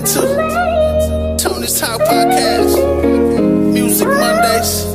into 0.00 1.36
Tony's 1.38 1.78
Talk 1.78 2.00
Podcast, 2.00 3.72
Music 3.74 4.08
Mondays. 4.08 4.89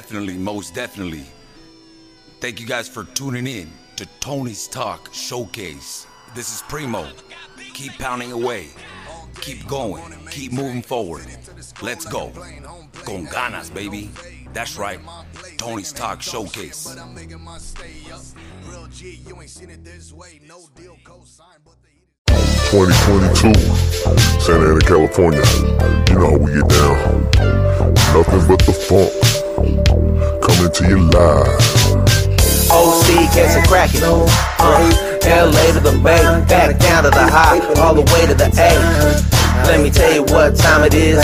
Definitely, 0.00 0.34
most 0.34 0.74
definitely. 0.74 1.24
Thank 2.40 2.60
you 2.60 2.66
guys 2.66 2.86
for 2.86 3.04
tuning 3.14 3.46
in 3.46 3.70
to 3.96 4.04
Tony's 4.20 4.68
Talk 4.68 5.08
Showcase. 5.14 6.06
This 6.34 6.54
is 6.54 6.60
Primo. 6.68 7.08
Keep 7.72 7.92
pounding 7.92 8.30
away. 8.32 8.68
Keep 9.40 9.66
going. 9.66 10.02
Keep 10.30 10.52
moving 10.52 10.82
forward. 10.82 11.24
Let's 11.80 12.04
go. 12.04 12.30
Con 13.06 13.26
ganas, 13.28 13.72
baby. 13.72 14.10
That's 14.52 14.76
right. 14.76 15.00
Tony's 15.56 15.94
Talk 15.94 16.20
Showcase. 16.20 16.94
2022, 22.68 23.54
Santa 24.40 24.72
Ana, 24.72 24.80
California. 24.80 25.42
You 26.10 26.16
know 26.18 26.30
how 26.32 26.36
we 26.36 26.52
get 26.52 26.68
down. 26.68 27.30
Nothing 28.12 28.46
but 28.46 28.60
the 28.66 28.72
funk. 28.74 29.45
Coming 29.56 30.70
to 30.70 30.84
you 30.86 31.00
live. 31.00 31.60
OC 32.68 33.32
gets 33.32 33.56
it 33.56 33.66
cracking. 33.66 34.02
Uh, 34.04 34.92
LA 35.24 35.72
to 35.72 35.80
the 35.80 35.98
Bay, 36.04 36.20
back 36.46 36.78
down 36.78 37.04
to 37.04 37.10
the 37.10 37.26
high, 37.26 37.58
all 37.80 37.94
the 37.94 38.02
way 38.12 38.26
to 38.26 38.34
the 38.34 38.52
A. 38.52 39.66
Let 39.66 39.80
me 39.80 39.88
tell 39.88 40.12
you 40.12 40.24
what 40.24 40.56
time 40.56 40.84
it 40.84 40.92
is. 40.92 41.16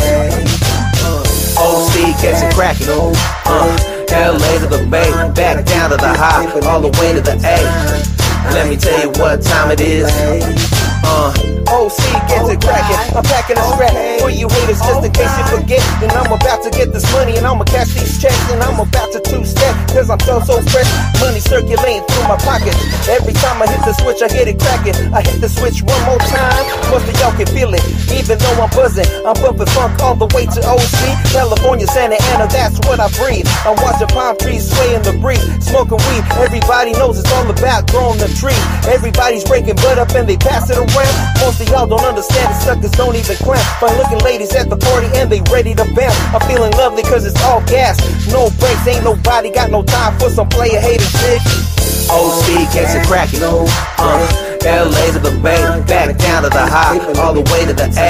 OC 1.58 2.22
gets 2.22 2.40
it 2.40 2.54
cracking. 2.54 2.88
Uh, 2.88 3.76
LA 4.10 4.58
to 4.60 4.66
the 4.66 4.88
Bay, 4.90 5.10
back 5.34 5.66
down 5.66 5.90
to 5.90 5.96
the 5.98 6.14
high, 6.14 6.48
all 6.66 6.80
the 6.80 6.88
way 7.00 7.12
to 7.12 7.20
the 7.20 7.36
A. 7.36 8.52
Let 8.54 8.66
me 8.66 8.78
tell 8.78 8.98
you 8.98 9.10
what 9.20 9.42
time 9.42 9.72
it 9.72 9.80
is. 9.82 10.81
Uh, 11.04 11.34
OC 11.72 11.98
gets 12.28 12.48
it 12.52 12.60
cracking. 12.60 13.00
I'm 13.16 13.24
packing 13.24 13.56
a 13.58 13.64
strap 13.74 13.94
for 14.20 14.30
you 14.30 14.48
haters 14.48 14.80
just 14.80 15.02
in 15.04 15.12
case 15.12 15.32
you 15.38 15.44
forget. 15.58 15.82
And 16.02 16.12
I'm 16.12 16.30
about 16.30 16.62
to 16.62 16.70
get 16.70 16.92
this 16.92 17.06
money 17.12 17.36
and 17.36 17.46
I'ma 17.46 17.64
cash 17.64 17.94
these 17.94 18.20
checks. 18.20 18.38
And 18.52 18.62
I'm 18.62 18.78
about 18.78 19.10
to 19.12 19.20
two 19.20 19.44
step 19.44 19.74
cause 19.90 20.10
I'm 20.10 20.20
so 20.20 20.40
so 20.40 20.60
fresh. 20.70 20.88
Money 21.18 21.40
circulating 21.40 22.04
through 22.06 22.28
my 22.28 22.38
pockets. 22.38 22.78
Every 23.08 23.32
time 23.34 23.62
I 23.62 23.66
hit 23.66 23.82
the 23.82 23.94
switch, 23.98 24.22
I 24.22 24.28
hit 24.30 24.46
it 24.48 24.58
cracking. 24.60 24.94
I 25.12 25.22
hit 25.26 25.40
the 25.40 25.48
switch 25.48 25.82
one 25.82 26.02
more 26.06 26.22
time. 26.30 26.62
Most 26.94 27.08
of 27.08 27.16
y'all 27.18 27.34
can 27.34 27.48
feel 27.50 27.74
it. 27.74 27.82
Even 28.14 28.38
though 28.38 28.62
I'm 28.62 28.70
buzzing, 28.70 29.08
I'm 29.26 29.34
bumping 29.42 29.70
funk 29.74 29.98
all 30.00 30.14
the 30.14 30.30
way 30.36 30.46
to 30.46 30.60
OC. 30.62 31.00
California, 31.32 31.86
Santa 31.88 32.20
Ana, 32.36 32.46
that's 32.46 32.78
what 32.86 33.00
I 33.00 33.08
breathe. 33.18 33.48
I'm 33.66 33.76
watching 33.82 34.12
palm 34.12 34.36
trees 34.38 34.68
sway 34.68 34.94
in 34.94 35.02
the 35.02 35.16
breeze. 35.18 35.42
Smoking 35.64 35.98
weed, 36.12 36.24
everybody 36.38 36.92
knows 36.94 37.18
it's 37.18 37.32
all 37.32 37.48
about 37.48 37.90
growing 37.90 38.18
the 38.18 38.28
tree. 38.36 38.56
Everybody's 38.86 39.44
breaking 39.44 39.76
butt 39.76 39.98
up 39.98 40.12
and 40.14 40.28
they 40.28 40.36
pass 40.36 40.70
it 40.70 40.76
around. 40.76 40.91
Most 41.40 41.60
of 41.60 41.68
y'all 41.68 41.86
don't 41.86 42.04
understand 42.04 42.52
the 42.52 42.58
suckers 42.60 42.90
don't 42.92 43.16
even 43.16 43.36
clamp. 43.36 43.64
Fine 43.80 43.96
looking 43.96 44.18
ladies 44.20 44.54
at 44.54 44.68
the 44.68 44.76
party 44.76 45.08
and 45.16 45.30
they 45.30 45.40
ready 45.50 45.74
to 45.74 45.84
bounce. 45.96 46.18
I'm 46.32 46.40
feeling 46.48 46.72
lovely 46.72 47.02
cause 47.02 47.24
it's 47.24 47.40
all 47.44 47.60
gas. 47.64 47.96
No 48.28 48.50
breaks, 48.60 48.86
ain't 48.86 49.04
nobody 49.04 49.50
got 49.50 49.70
no 49.70 49.82
time 49.82 50.18
for 50.18 50.28
some 50.28 50.48
player 50.48 50.80
hating 50.80 51.08
shit. 51.18 51.40
OC 52.12 52.72
gets 52.72 52.94
it 52.94 53.06
cracking. 53.06 53.42
Uh, 53.42 54.20
LA 54.64 55.04
to 55.12 55.18
the 55.18 55.32
Bay, 55.42 55.60
back 55.88 56.16
down 56.18 56.42
to 56.42 56.50
the 56.50 56.66
high, 56.66 57.00
all 57.20 57.32
the 57.32 57.42
way 57.52 57.64
to 57.64 57.72
the 57.72 57.88
A. 57.88 58.08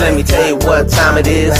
Let 0.00 0.14
me 0.14 0.22
tell 0.22 0.46
you 0.46 0.56
what 0.66 0.90
time 0.90 1.18
it 1.18 1.26
is. 1.26 1.54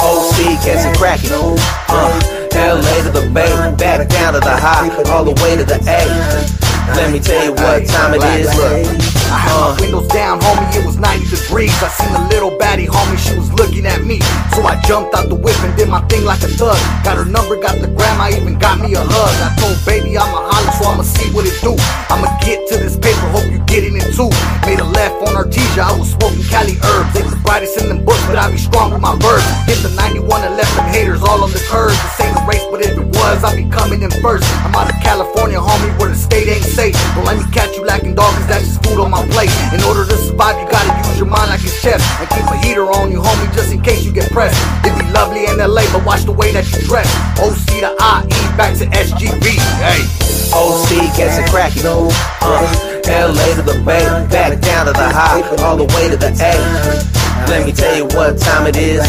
OC 0.00 0.64
gets 0.64 0.84
it 0.88 0.96
cracking. 0.96 1.30
Uh, 1.30 2.20
LA 2.56 3.04
to 3.04 3.10
the 3.12 3.30
Bay, 3.32 3.52
back 3.76 4.08
down 4.08 4.32
to 4.32 4.40
the 4.40 4.56
high, 4.56 4.88
all 5.12 5.24
the 5.24 5.36
way 5.42 5.56
to 5.56 5.64
the 5.64 5.78
A. 5.86 6.71
Let 6.96 7.12
me 7.12 7.20
tell 7.20 7.44
you 7.44 7.52
what 7.52 7.86
time 7.86 8.14
it 8.14 8.22
is. 8.40 8.50
Look. 8.56 9.12
I 9.32 9.38
had 9.40 9.56
my 9.56 9.72
uh. 9.72 9.76
windows 9.80 10.08
down, 10.12 10.40
homie, 10.40 10.68
it 10.76 10.84
was 10.84 10.98
90 10.98 11.24
degrees. 11.32 11.72
I 11.80 11.88
seen 11.88 12.12
a 12.12 12.28
little 12.28 12.52
baddie, 12.52 12.84
homie, 12.84 13.16
she 13.16 13.32
was 13.32 13.48
looking 13.54 13.86
at 13.86 14.04
me. 14.04 14.20
So 14.52 14.60
I 14.60 14.76
jumped 14.84 15.14
out 15.14 15.32
the 15.32 15.34
whip 15.34 15.56
and 15.64 15.72
did 15.72 15.88
my 15.88 16.04
thing 16.12 16.24
like 16.28 16.42
a 16.42 16.52
thug. 16.52 16.76
Got 17.00 17.16
her 17.16 17.24
number, 17.24 17.56
got 17.56 17.80
the 17.80 17.88
gram, 17.88 18.20
I 18.20 18.36
even 18.36 18.58
got 18.58 18.76
me 18.76 18.92
a 18.92 19.00
hug. 19.00 19.34
I 19.40 19.48
told 19.56 19.80
baby 19.88 20.18
I'ma 20.18 20.52
holler, 20.52 20.72
so 20.76 20.84
I'ma 20.84 21.02
see 21.02 21.32
what 21.32 21.48
it 21.48 21.56
do. 21.64 21.72
I'ma 22.12 22.28
get 22.44 22.68
to 22.68 22.76
this 22.76 23.00
paper, 23.00 23.24
hope 23.32 23.48
you 23.48 23.62
getting 23.64 23.96
it 23.96 24.12
too. 24.12 24.28
Made 24.68 24.84
a 24.84 24.84
left 24.84 25.16
on 25.24 25.32
Artesia, 25.32 25.80
I 25.80 25.96
was 25.96 26.12
smoking 26.12 26.44
Cali 26.52 26.76
herbs. 26.84 27.16
They 27.16 27.24
the 27.24 27.40
brightest 27.40 27.80
in 27.80 27.88
them 27.88 28.04
books, 28.04 28.20
but 28.28 28.36
I 28.36 28.52
be 28.52 28.60
strong 28.60 28.92
with 28.92 29.00
my 29.00 29.16
verbs. 29.16 29.48
Hit 29.64 29.80
the 29.80 29.96
91 29.96 30.44
and 30.44 30.60
left 30.60 30.76
them 30.76 30.92
haters 30.92 31.24
all 31.24 31.40
on 31.40 31.48
the 31.56 31.62
curves. 31.72 31.96
This 31.96 32.20
ain't 32.20 32.36
a 32.36 32.44
race, 32.44 32.64
but 32.68 32.84
if 32.84 32.92
it 32.92 33.08
was, 33.16 33.40
I 33.44 33.56
be 33.56 33.64
coming 33.72 34.04
in 34.04 34.12
first. 34.20 34.44
I'm 34.60 34.76
out 34.76 34.91
of 34.91 34.91
California, 34.91 34.91
homie, 34.91 34.91
safe. 36.62 36.96
Don't 37.14 37.24
let 37.24 37.36
me 37.36 37.44
catch 37.52 37.76
you 37.76 37.84
lacking 37.84 38.14
dog, 38.14 38.34
cause 38.34 38.46
that's 38.46 38.66
just 38.66 38.82
food 38.84 39.00
on 39.00 39.10
my 39.10 39.26
plate. 39.28 39.52
In 39.74 39.82
order 39.84 40.06
to 40.06 40.16
survive, 40.16 40.56
you 40.60 40.66
gotta 40.70 40.92
use 41.08 41.18
your 41.18 41.28
mind 41.28 41.50
like 41.50 41.60
a 41.60 41.68
chef. 41.68 42.00
And 42.20 42.28
keep 42.30 42.46
a 42.46 42.56
heater 42.62 42.86
on 42.86 43.10
you, 43.10 43.20
homie, 43.20 43.52
just 43.54 43.72
in 43.72 43.82
case 43.82 44.04
you 44.04 44.12
get 44.12 44.30
pressed. 44.30 44.58
It 44.86 44.94
be 44.98 45.04
lovely 45.12 45.46
in 45.46 45.58
LA, 45.58 45.84
but 45.92 46.04
watch 46.04 46.24
the 46.24 46.32
way 46.32 46.52
that 46.52 46.64
you 46.72 46.80
dress. 46.86 47.08
OC 47.38 47.82
to 47.84 47.90
IE, 47.92 48.38
back 48.56 48.76
to 48.78 48.86
SGB. 48.86 49.58
Hey. 49.82 50.32
OC 50.54 51.16
gets 51.16 51.38
it 51.38 51.48
cracking. 51.48 51.84
Uh, 51.86 52.68
LA 53.08 53.56
to 53.56 53.62
the 53.62 53.82
Bay, 53.84 54.04
back 54.28 54.60
down 54.60 54.86
to 54.86 54.92
the 54.92 55.08
high, 55.08 55.40
all 55.64 55.76
the 55.76 55.88
way 55.96 56.08
to 56.08 56.16
the 56.16 56.28
A. 56.28 56.52
Let 57.48 57.66
me 57.66 57.72
tell 57.72 57.96
you 57.96 58.04
what 58.04 58.38
time 58.38 58.66
it 58.66 58.76
is. 58.76 59.00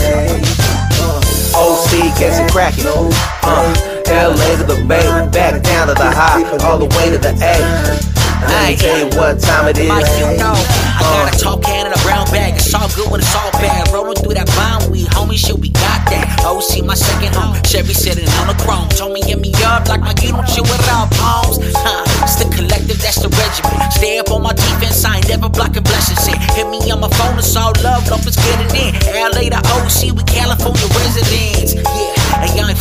OC 1.54 2.18
gets 2.18 2.40
it 2.40 2.52
cracking. 2.52 2.86
Uh, 2.88 3.93
LA 4.14 4.62
to 4.62 4.64
the 4.64 4.86
Bay, 4.86 5.06
back 5.34 5.64
down 5.64 5.88
to 5.88 5.94
the 5.94 6.06
high, 6.06 6.46
all 6.66 6.78
the 6.78 6.86
way 6.86 7.10
to 7.10 7.18
the 7.18 7.34
A. 7.34 8.14
Let 8.46 8.70
me 8.70 8.76
tell 8.76 8.98
you 9.00 9.10
what 9.18 9.40
time 9.40 9.68
it 9.68 9.78
is. 9.80 9.90
Mike, 9.90 10.06
you 10.20 10.38
know, 10.38 10.54
I 10.54 11.02
got 11.02 11.34
a 11.34 11.40
tall 11.40 11.58
can 11.58 11.88
and 11.88 11.96
a 11.96 12.00
brown 12.04 12.30
bag. 12.30 12.56
It's 12.56 12.74
all 12.76 12.90
good 12.94 13.10
when 13.10 13.22
it's 13.22 13.36
all 13.36 13.52
bad. 13.58 13.90
Rolling 13.90 14.20
through 14.20 14.36
that 14.36 14.48
bomb 14.54 14.92
weed, 14.92 15.08
homie, 15.08 15.40
shit, 15.40 15.58
we 15.58 15.70
got 15.70 16.06
that. 16.12 16.44
OC, 16.44 16.86
my 16.86 16.94
second 16.94 17.34
home. 17.34 17.56
Chevy 17.64 17.94
sitting 17.94 18.28
on 18.44 18.48
the 18.52 18.58
chrome. 18.62 18.90
Told 18.90 19.14
me 19.14 19.24
hit 19.24 19.40
me 19.40 19.52
up 19.64 19.88
like 19.88 20.02
my 20.02 20.14
you 20.22 20.36
don't 20.36 20.46
chill 20.46 20.68
without 20.68 21.10
palms. 21.18 21.58
Huh, 21.74 22.04
it's 22.22 22.36
the 22.36 22.46
collective, 22.52 23.00
that's 23.02 23.24
the 23.24 23.32
regiment. 23.32 23.80
Stay 23.94 24.20
up 24.20 24.30
on 24.30 24.44
my 24.44 24.54
defense, 24.54 25.04
I 25.04 25.18
ain't 25.18 25.30
never 25.30 25.50
blocking 25.50 25.84
blessings 25.84 26.28
in. 26.28 26.38
Hit 26.54 26.68
me 26.68 26.80
on 26.92 27.00
my 27.00 27.10
phone, 27.16 27.40
it's 27.40 27.56
all 27.56 27.74
love, 27.82 28.08
love 28.12 28.28
is 28.28 28.36
getting 28.36 28.72
in. 28.76 28.92
LA 29.10 29.50
to 29.50 29.60
OC, 29.80 30.14
we 30.14 30.22
California 30.28 30.88
residents. 31.00 31.63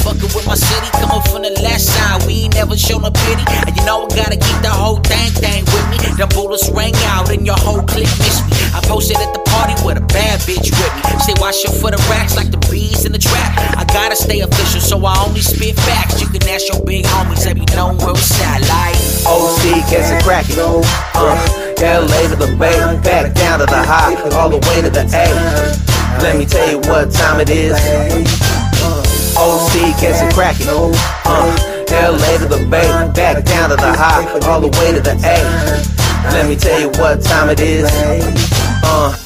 Fucking 0.03 0.31
with 0.35 0.47
my 0.47 0.59
city. 0.59 0.91
Coming 0.99 1.23
from 1.31 1.43
the 1.47 1.55
left 1.63 1.81
side, 1.81 2.27
we 2.27 2.47
ain't 2.47 2.55
never 2.55 2.77
shown 2.77 3.03
no 3.03 3.11
pity. 3.11 3.47
And 3.67 3.75
you 3.75 3.85
know 3.87 4.05
I 4.05 4.09
gotta 4.11 4.39
keep 4.39 4.59
the 4.61 4.71
whole 4.71 4.99
thing, 5.07 5.31
thing 5.39 5.63
with 5.71 5.87
me. 5.91 5.99
The 6.19 6.27
bullets 6.35 6.69
rang 6.71 6.95
out 7.15 7.31
and 7.31 7.47
your 7.47 7.57
whole 7.57 7.83
clique 7.87 8.11
missed 8.19 8.45
me. 8.47 8.53
I 8.75 8.83
posted 8.83 9.17
at 9.17 9.33
the 9.33 9.43
party 9.47 9.75
with 9.87 9.99
a 9.99 10.07
bad 10.13 10.41
bitch 10.43 10.69
with 10.75 10.93
me. 10.99 11.03
Stay 11.23 11.35
watching 11.39 11.73
for 11.79 11.91
the 11.91 12.03
racks 12.11 12.37
like 12.37 12.51
the 12.51 12.61
bees 12.69 13.07
in 13.07 13.13
the 13.13 13.22
trap. 13.22 13.54
I 13.78 13.84
gotta 13.87 14.16
stay 14.16 14.41
official, 14.41 14.81
so 14.81 14.99
I 15.07 15.15
only 15.25 15.41
spit 15.41 15.78
facts. 15.78 16.21
You 16.21 16.28
can 16.28 16.43
ask 16.51 16.66
your 16.69 16.83
big 16.84 17.07
homies, 17.07 17.47
every 17.47 17.65
know 17.72 17.95
where 18.03 18.19
it's 18.19 18.34
at. 18.43 18.60
Like 18.66 18.98
OC 19.25 19.87
gets 19.89 20.10
it 20.10 20.22
cracking. 20.27 20.59
Uh, 20.59 21.39
LA 21.78 22.28
to 22.31 22.37
the 22.37 22.51
Bay, 22.59 22.78
back 23.03 23.34
down 23.34 23.59
to 23.60 23.66
the 23.66 23.83
high, 23.83 24.15
all 24.37 24.51
the 24.51 24.59
way 24.69 24.83
to 24.83 24.91
the 24.91 25.07
A. 25.15 25.27
Let 26.22 26.37
me 26.37 26.45
tell 26.45 26.69
you 26.71 26.78
what 26.91 27.10
time 27.10 27.41
it 27.41 27.51
is. 27.51 28.72
OC 29.42 29.98
gets 30.00 30.22
it 30.22 30.33
cracking. 30.33 30.68
Uh, 30.68 31.56
LA 31.91 32.39
to 32.39 32.47
the 32.47 32.65
Bay, 32.71 32.86
back 33.12 33.44
down 33.44 33.71
to 33.71 33.77
the 33.77 33.92
high, 33.92 34.24
all 34.48 34.60
the 34.60 34.68
way 34.78 34.92
to 34.92 35.00
the 35.00 35.18
A. 35.27 36.33
Let 36.33 36.48
me 36.48 36.54
tell 36.54 36.80
you 36.80 36.89
what 36.91 37.22
time 37.22 37.50
it 37.50 37.59
is. 37.59 37.91
Uh. 38.84 39.22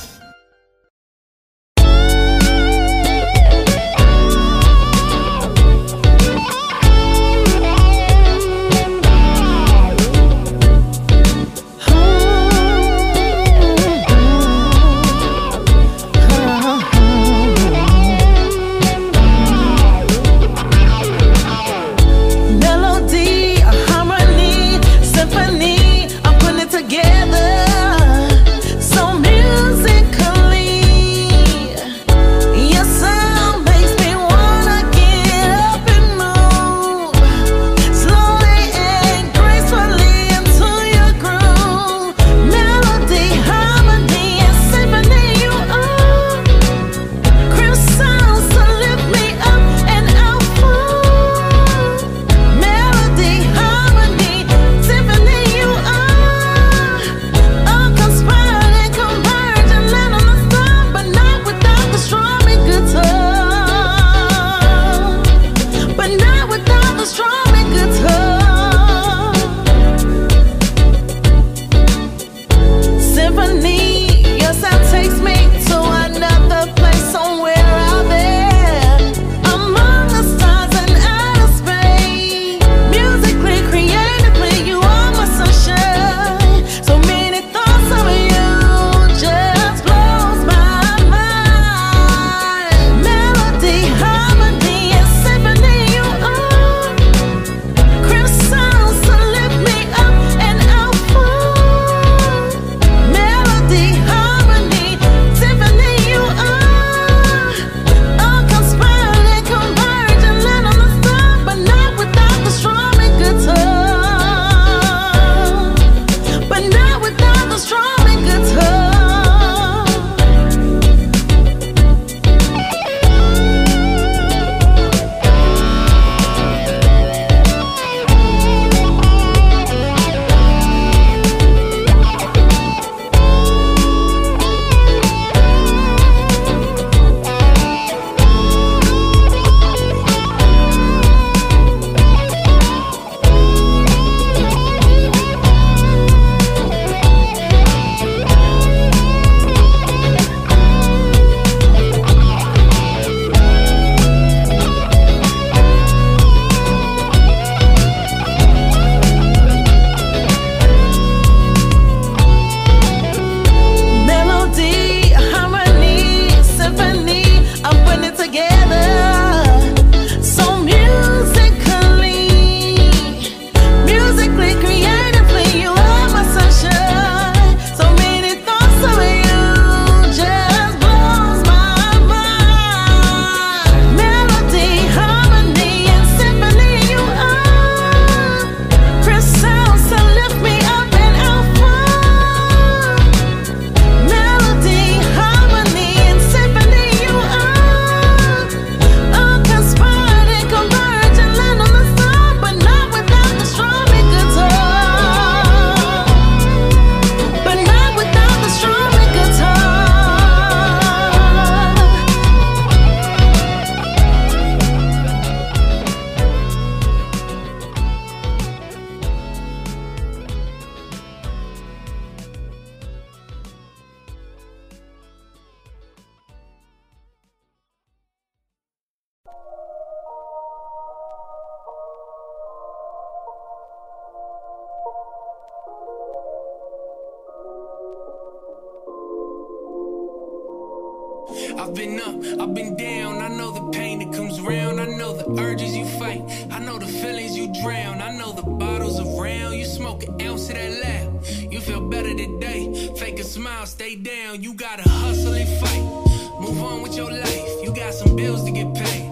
I've 241.66 241.74
been 241.74 241.98
up, 241.98 242.40
I've 242.40 242.54
been 242.54 242.76
down. 242.76 243.20
I 243.20 243.26
know 243.26 243.50
the 243.50 243.76
pain 243.76 243.98
that 243.98 244.16
comes 244.16 244.40
round. 244.40 244.80
I 244.80 244.84
know 244.84 245.16
the 245.16 245.28
urges 245.42 245.76
you 245.76 245.84
fight. 245.98 246.22
I 246.52 246.60
know 246.60 246.78
the 246.78 246.86
feelings 246.86 247.36
you 247.36 247.52
drown. 247.60 248.00
I 248.00 248.16
know 248.16 248.30
the 248.30 248.44
bottles 248.44 249.00
around. 249.00 249.54
You 249.54 249.64
smoke 249.64 250.04
an 250.04 250.22
ounce 250.22 250.48
of 250.48 250.54
that 250.54 250.70
loud. 250.84 251.52
You 251.52 251.60
feel 251.60 251.80
better 251.80 252.14
today. 252.14 252.92
Fake 252.96 253.18
a 253.18 253.24
smile, 253.24 253.66
stay 253.66 253.96
down. 253.96 254.44
You 254.44 254.54
gotta 254.54 254.88
hustle 254.88 255.34
and 255.34 255.48
fight. 255.58 256.40
Move 256.40 256.62
on 256.62 256.82
with 256.82 256.96
your 256.96 257.10
life. 257.10 257.50
You 257.64 257.74
got 257.74 257.94
some 257.94 258.14
bills 258.14 258.44
to 258.44 258.52
get 258.52 258.72
paid. 258.72 259.05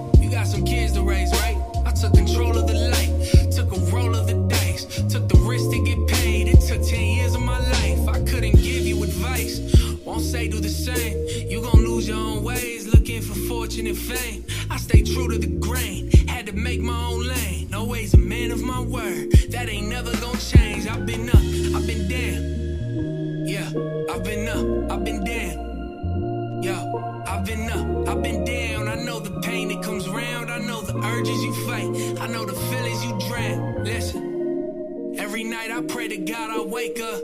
Fortune 13.74 13.86
and 13.88 13.98
fame. 13.98 14.44
I 14.70 14.76
stay 14.76 15.02
true 15.02 15.28
to 15.28 15.38
the 15.38 15.48
grain. 15.58 16.10
Had 16.28 16.46
to 16.46 16.52
make 16.52 16.80
my 16.80 16.96
own 17.06 17.26
lane. 17.26 17.74
Always 17.74 18.14
a 18.14 18.18
man 18.18 18.52
of 18.52 18.62
my 18.62 18.80
word. 18.80 19.32
That 19.50 19.68
ain't 19.68 19.88
never 19.88 20.12
gon' 20.18 20.38
change. 20.38 20.86
I've 20.86 21.04
been 21.04 21.28
up, 21.28 21.74
I've 21.74 21.86
been 21.86 22.08
down. 22.08 23.46
Yeah, 23.46 23.66
I've 24.12 24.22
been 24.22 24.48
up, 24.48 24.92
I've 24.92 25.04
been 25.04 25.24
down. 25.24 26.62
Yeah, 26.62 26.82
I've 27.26 27.44
been 27.44 27.68
up, 27.68 28.08
I've 28.08 28.22
been 28.22 28.44
down. 28.44 28.88
I 28.88 28.94
know 28.94 29.18
the 29.18 29.40
pain 29.40 29.68
that 29.68 29.82
comes 29.82 30.08
round. 30.08 30.52
I 30.52 30.58
know 30.58 30.80
the 30.82 30.96
urges 30.96 31.42
you 31.42 31.52
fight. 31.66 32.20
I 32.20 32.28
know 32.28 32.44
the 32.44 32.54
feelings 32.70 33.04
you 33.04 33.28
drown. 33.28 33.84
Listen, 33.84 35.16
every 35.18 35.42
night 35.42 35.72
I 35.72 35.82
pray 35.82 36.06
to 36.08 36.18
God 36.18 36.50
I 36.50 36.62
wake 36.62 37.00
up 37.00 37.22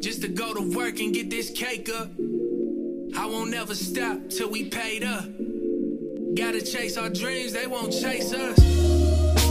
just 0.00 0.22
to 0.22 0.28
go 0.28 0.52
to 0.54 0.76
work 0.76 0.98
and 0.98 1.14
get 1.14 1.30
this 1.30 1.50
cake 1.50 1.88
up. 1.88 2.08
Won't 3.30 3.52
ever 3.52 3.74
stop 3.74 4.30
till 4.30 4.50
we 4.50 4.64
paid 4.64 5.04
up. 5.04 5.24
Gotta 6.34 6.62
chase 6.62 6.96
our 6.96 7.10
dreams, 7.10 7.52
they 7.52 7.66
won't 7.66 7.92
chase 7.92 8.32
us. 8.32 8.56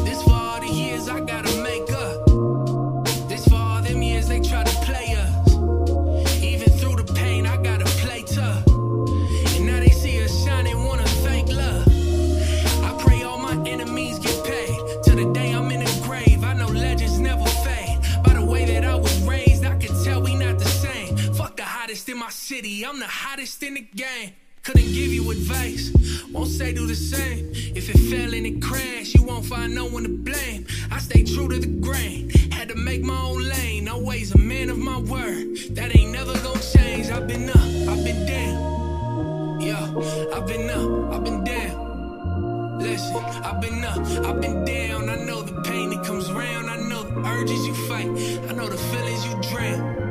This 0.04 0.22
for 0.24 0.34
all 0.34 0.60
the 0.60 0.68
years 0.68 1.08
I 1.08 1.20
gotta 1.20 1.57
the 23.08 23.14
hottest 23.14 23.64
in 23.64 23.76
the 23.76 23.88
game. 23.96 24.34
Couldn't 24.64 24.92
give 24.92 25.14
you 25.14 25.32
advice, 25.32 25.94
won't 26.34 26.50
say 26.50 26.74
do 26.74 26.86
the 26.86 26.94
same. 26.94 27.52
If 27.54 27.90
it 27.90 27.98
fell 28.10 28.34
and 28.34 28.46
it 28.46 28.62
crashed, 28.62 29.16
you 29.16 29.24
won't 29.24 29.46
find 29.46 29.74
no 29.74 29.86
one 29.86 30.04
to 30.04 30.10
blame. 30.10 30.68
I 30.92 31.00
stay 31.00 31.24
true 31.24 31.48
to 31.48 31.58
the 31.58 31.68
grain, 31.68 32.30
had 32.52 32.68
to 32.68 32.76
make 32.76 33.02
my 33.04 33.18
own 33.18 33.48
lane. 33.48 33.88
Always 33.88 34.36
a 34.36 34.38
man 34.38 34.70
of 34.70 34.78
my 34.78 34.98
word, 34.98 35.56
that 35.78 35.96
ain't 35.96 36.12
never 36.12 36.34
gonna 36.40 36.60
change. 36.60 37.08
I've 37.10 37.28
been 37.28 37.50
up, 37.50 37.70
I've 37.92 38.04
been 38.04 38.26
down. 38.26 39.62
Yeah, 39.62 39.86
I've 40.36 40.46
been 40.46 40.70
up, 40.70 41.14
I've 41.14 41.24
been 41.24 41.46
down. 41.46 42.80
Listen, 42.80 43.24
I've 43.48 43.62
been 43.62 43.86
up, 43.86 44.00
I've 44.28 44.42
been 44.42 44.66
down. 44.66 45.08
I 45.08 45.16
know 45.24 45.44
the 45.44 45.62
pain 45.62 45.92
that 45.92 46.04
comes 46.04 46.30
round. 46.30 46.70
I 46.70 46.76
know 46.90 47.04
the 47.04 47.26
urges 47.26 47.66
you 47.66 47.74
fight. 47.88 48.10
I 48.50 48.54
know 48.54 48.68
the 48.68 48.78
feelings 48.78 49.26
you 49.26 49.34
drown. 49.50 50.07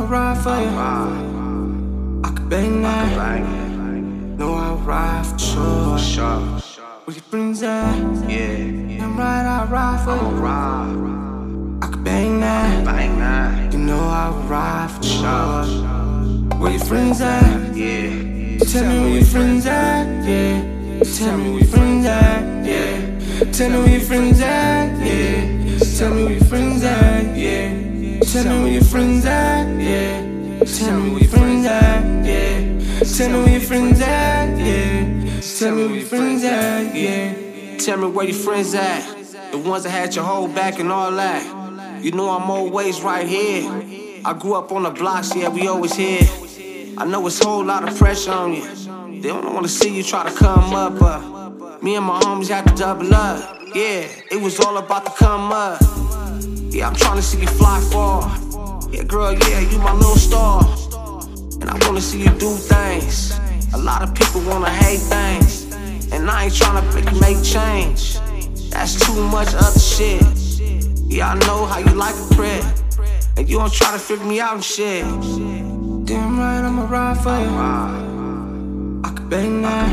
I'ma 0.00 0.10
ride 0.10 0.42
for 0.42 0.58
you. 0.58 0.70
I 2.24 2.30
could 2.34 2.48
bang 2.48 2.80
that. 2.82 3.42
No, 4.38 4.54
I'll 4.54 4.76
ride 4.78 5.26
for 5.26 5.98
sure. 5.98 6.40
Where 7.04 7.14
your 7.14 7.22
friends 7.24 7.62
at? 7.62 7.98
Yeah. 8.26 8.56
Damn 8.96 9.18
right, 9.18 9.44
I'll 9.44 9.66
ride 9.66 10.02
for 10.02 10.16
you. 10.16 11.78
I 11.82 11.86
could 11.86 12.02
bang 12.02 12.40
that. 12.40 13.72
You 13.74 13.78
know 13.80 13.98
I'll 14.00 14.32
ride 14.48 14.90
for 14.90 15.02
sure. 15.02 15.66
Where 16.58 16.72
your 16.72 16.80
friends 16.80 17.20
at? 17.20 17.76
Yeah. 17.76 18.58
Tell 18.72 18.86
me 18.86 19.00
where 19.00 19.16
your 19.18 19.24
friends 19.26 19.66
at? 19.66 20.06
Yeah. 20.26 21.02
Tell 21.18 21.36
me 21.36 21.50
where 21.50 21.58
your 21.60 21.68
friends 21.68 22.06
at? 22.06 22.64
Yeah. 22.64 23.52
Tell 23.52 23.68
me 23.68 23.78
where 23.78 23.90
your 23.90 24.00
friends 24.00 24.40
at? 24.40 25.06
Yeah. 25.06 25.78
Tell 25.98 26.14
me 26.14 26.24
where 26.24 26.32
your 26.32 26.44
friends 26.44 26.84
at? 26.84 27.36
Tell 28.32 28.44
me 28.44 28.62
where 28.62 28.72
your 28.74 28.84
friends 28.84 29.24
at? 29.24 29.80
Yeah. 29.80 30.62
Tell 30.64 31.00
me 31.00 31.10
where 31.10 31.20
your 31.20 31.30
friends 31.30 31.66
at? 31.66 32.24
Yeah. 32.24 33.00
Tell 33.02 33.28
me 33.28 33.38
where 33.42 33.50
your 33.50 33.60
friends 33.60 34.00
at? 34.00 34.56
Yeah. 34.56 35.40
Tell 35.58 35.74
me 35.74 35.86
where 35.86 35.96
your 35.96 36.06
friends 36.06 36.44
at? 36.44 36.94
Yeah. 36.94 37.76
Tell 37.78 37.96
me 37.98 38.06
where 38.06 38.26
your 38.26 38.36
friends 38.36 38.72
at? 38.76 39.50
The 39.50 39.58
ones 39.58 39.82
that 39.82 39.90
had 39.90 40.14
your 40.14 40.22
whole 40.22 40.46
back 40.46 40.78
and 40.78 40.92
all 40.92 41.10
that. 41.10 42.04
You 42.04 42.12
know 42.12 42.30
I'm 42.30 42.48
always 42.48 43.02
right 43.02 43.26
here. 43.26 43.68
I 44.24 44.32
grew 44.38 44.54
up 44.54 44.70
on 44.70 44.84
the 44.84 44.90
blocks, 44.90 45.34
yeah, 45.34 45.48
we 45.48 45.66
always 45.66 45.96
here. 45.96 46.22
I 46.98 47.04
know 47.06 47.26
it's 47.26 47.40
a 47.40 47.44
whole 47.48 47.64
lot 47.64 47.82
of 47.88 47.98
pressure 47.98 48.30
on 48.30 48.54
you. 48.54 48.62
They 49.20 49.28
don't 49.28 49.52
wanna 49.52 49.66
see 49.66 49.92
you 49.92 50.04
try 50.04 50.30
to 50.30 50.36
come 50.36 50.72
up, 50.72 51.00
but 51.00 51.82
me 51.82 51.96
and 51.96 52.06
my 52.06 52.20
homies 52.20 52.48
had 52.48 52.64
to 52.68 52.74
double 52.76 53.12
up. 53.12 53.58
Yeah, 53.74 54.06
it 54.30 54.40
was 54.40 54.60
all 54.60 54.78
about 54.78 55.04
the 55.04 55.10
come 55.10 55.50
up. 55.50 55.99
Yeah, 56.70 56.86
I'm 56.86 56.94
trying 56.94 57.16
to 57.16 57.22
see 57.22 57.40
you 57.40 57.48
fly 57.48 57.80
far. 57.90 58.30
Yeah, 58.92 59.02
girl, 59.02 59.32
yeah, 59.32 59.58
you 59.58 59.78
my 59.78 59.92
little 59.92 60.14
star. 60.14 60.62
And 61.60 61.68
I 61.68 61.76
wanna 61.84 62.00
see 62.00 62.22
you 62.22 62.30
do 62.38 62.54
things. 62.54 63.36
A 63.74 63.78
lot 63.78 64.02
of 64.02 64.14
people 64.14 64.40
wanna 64.42 64.70
hate 64.70 65.00
things. 65.00 65.64
And 66.12 66.30
I 66.30 66.44
ain't 66.44 66.54
trying 66.54 66.80
to 66.80 66.94
make 66.94 67.12
make 67.20 67.42
change. 67.42 68.20
That's 68.70 68.94
too 69.04 69.20
much 69.20 69.48
other 69.52 69.80
shit. 69.80 70.22
Yeah, 71.08 71.32
I 71.32 71.34
know 71.46 71.66
how 71.66 71.78
you 71.78 71.92
like 71.92 72.14
a 72.14 72.34
prick. 72.36 72.64
And 73.36 73.48
you 73.48 73.58
don't 73.58 73.72
try 73.72 73.90
to 73.92 73.98
figure 73.98 74.24
me 74.24 74.38
out 74.38 74.54
and 74.54 74.64
shit. 74.64 75.04
Damn 76.06 76.38
right, 76.38 76.62
I'ma 76.62 76.86
ride 76.88 77.18
for 77.18 77.36
you. 77.44 77.50
I 79.04 79.10
could 79.12 79.28
bang 79.28 79.62
that. 79.62 79.90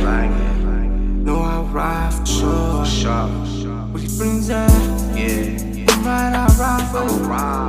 No, 1.26 1.42
I'll 1.42 1.64
ride 1.66 2.14
for 2.14 2.86
sure. 2.86 3.28
Where 3.92 4.04
your 4.04 4.12
friends 4.12 4.52
at? 4.52 4.67
I'ma. 6.96 7.67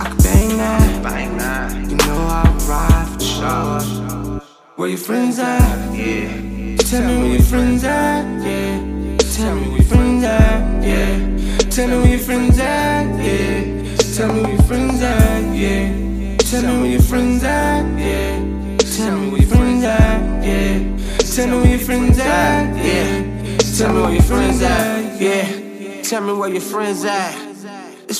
I 0.00 0.08
can 0.08 0.16
bang 0.18 0.56
that. 0.56 1.02
Bang 1.02 1.38
that. 1.38 1.90
You 1.90 1.96
know 1.96 2.18
I 2.18 2.42
ride 2.68 3.08
for 3.14 3.20
sure. 3.20 4.40
Where 4.76 4.88
your 4.88 4.98
friends 4.98 5.38
at? 5.38 5.94
Yeah. 5.94 6.76
Tell 6.78 7.02
me 7.02 7.18
where 7.18 7.32
your 7.34 7.42
friends 7.42 7.84
at? 7.84 8.24
Yeah. 8.44 9.16
Tell 9.34 9.54
me 9.54 9.68
where 9.68 9.76
your 9.76 9.82
friends 9.84 10.24
at? 10.24 10.84
Yeah. 10.84 11.58
Tell 11.70 11.88
me 11.88 11.96
where 11.98 12.08
your 12.08 12.18
friends 12.18 12.58
at? 12.58 13.06
Yeah. 13.24 13.96
Tell 14.16 14.32
me 14.32 14.42
where 14.42 14.50
your 14.50 14.60
friends 14.62 15.02
at? 15.02 15.56
Yeah. 15.56 16.36
Tell 16.38 16.62
me 16.62 16.80
where 16.80 16.90
your 16.90 17.02
friends 17.02 17.44
at? 17.44 18.00
Yeah. 18.00 18.78
Tell 18.78 19.16
me 19.20 19.30
where 19.30 19.40
your 19.40 19.48
friends 19.48 19.84
at? 19.84 20.44
Yeah. 20.44 20.96
Tell 21.36 21.46
me 21.46 21.60
where 21.60 21.70
your 21.70 21.82
friends 21.82 22.18
at? 22.20 22.76
Yeah. 22.84 23.48
Tell 23.78 23.92
me 23.92 24.00
where 24.00 24.12
your 24.12 24.22
friends 24.22 24.62
at? 24.62 25.20
Yeah. 25.20 26.02
Tell 26.02 26.22
me 26.22 26.32
where 26.32 26.48
your 26.48 26.60
friends 26.60 27.04
at? 27.04 27.47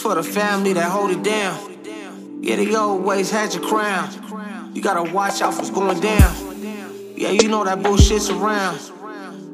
For 0.08 0.14
the 0.14 0.22
family 0.22 0.72
that 0.72 0.90
hold 0.90 1.10
it 1.10 1.22
down. 1.22 2.40
Yeah, 2.42 2.56
they 2.56 2.74
always 2.74 3.30
had 3.30 3.52
your 3.52 3.62
crown. 3.62 4.08
You 4.72 4.80
gotta 4.80 5.12
watch 5.12 5.42
out 5.42 5.52
for 5.52 5.58
what's 5.58 5.68
going 5.70 6.00
down. 6.00 6.34
Yeah, 7.14 7.28
you 7.28 7.46
know 7.46 7.62
that 7.62 7.80
bullshit's 7.80 8.30
around. 8.30 8.80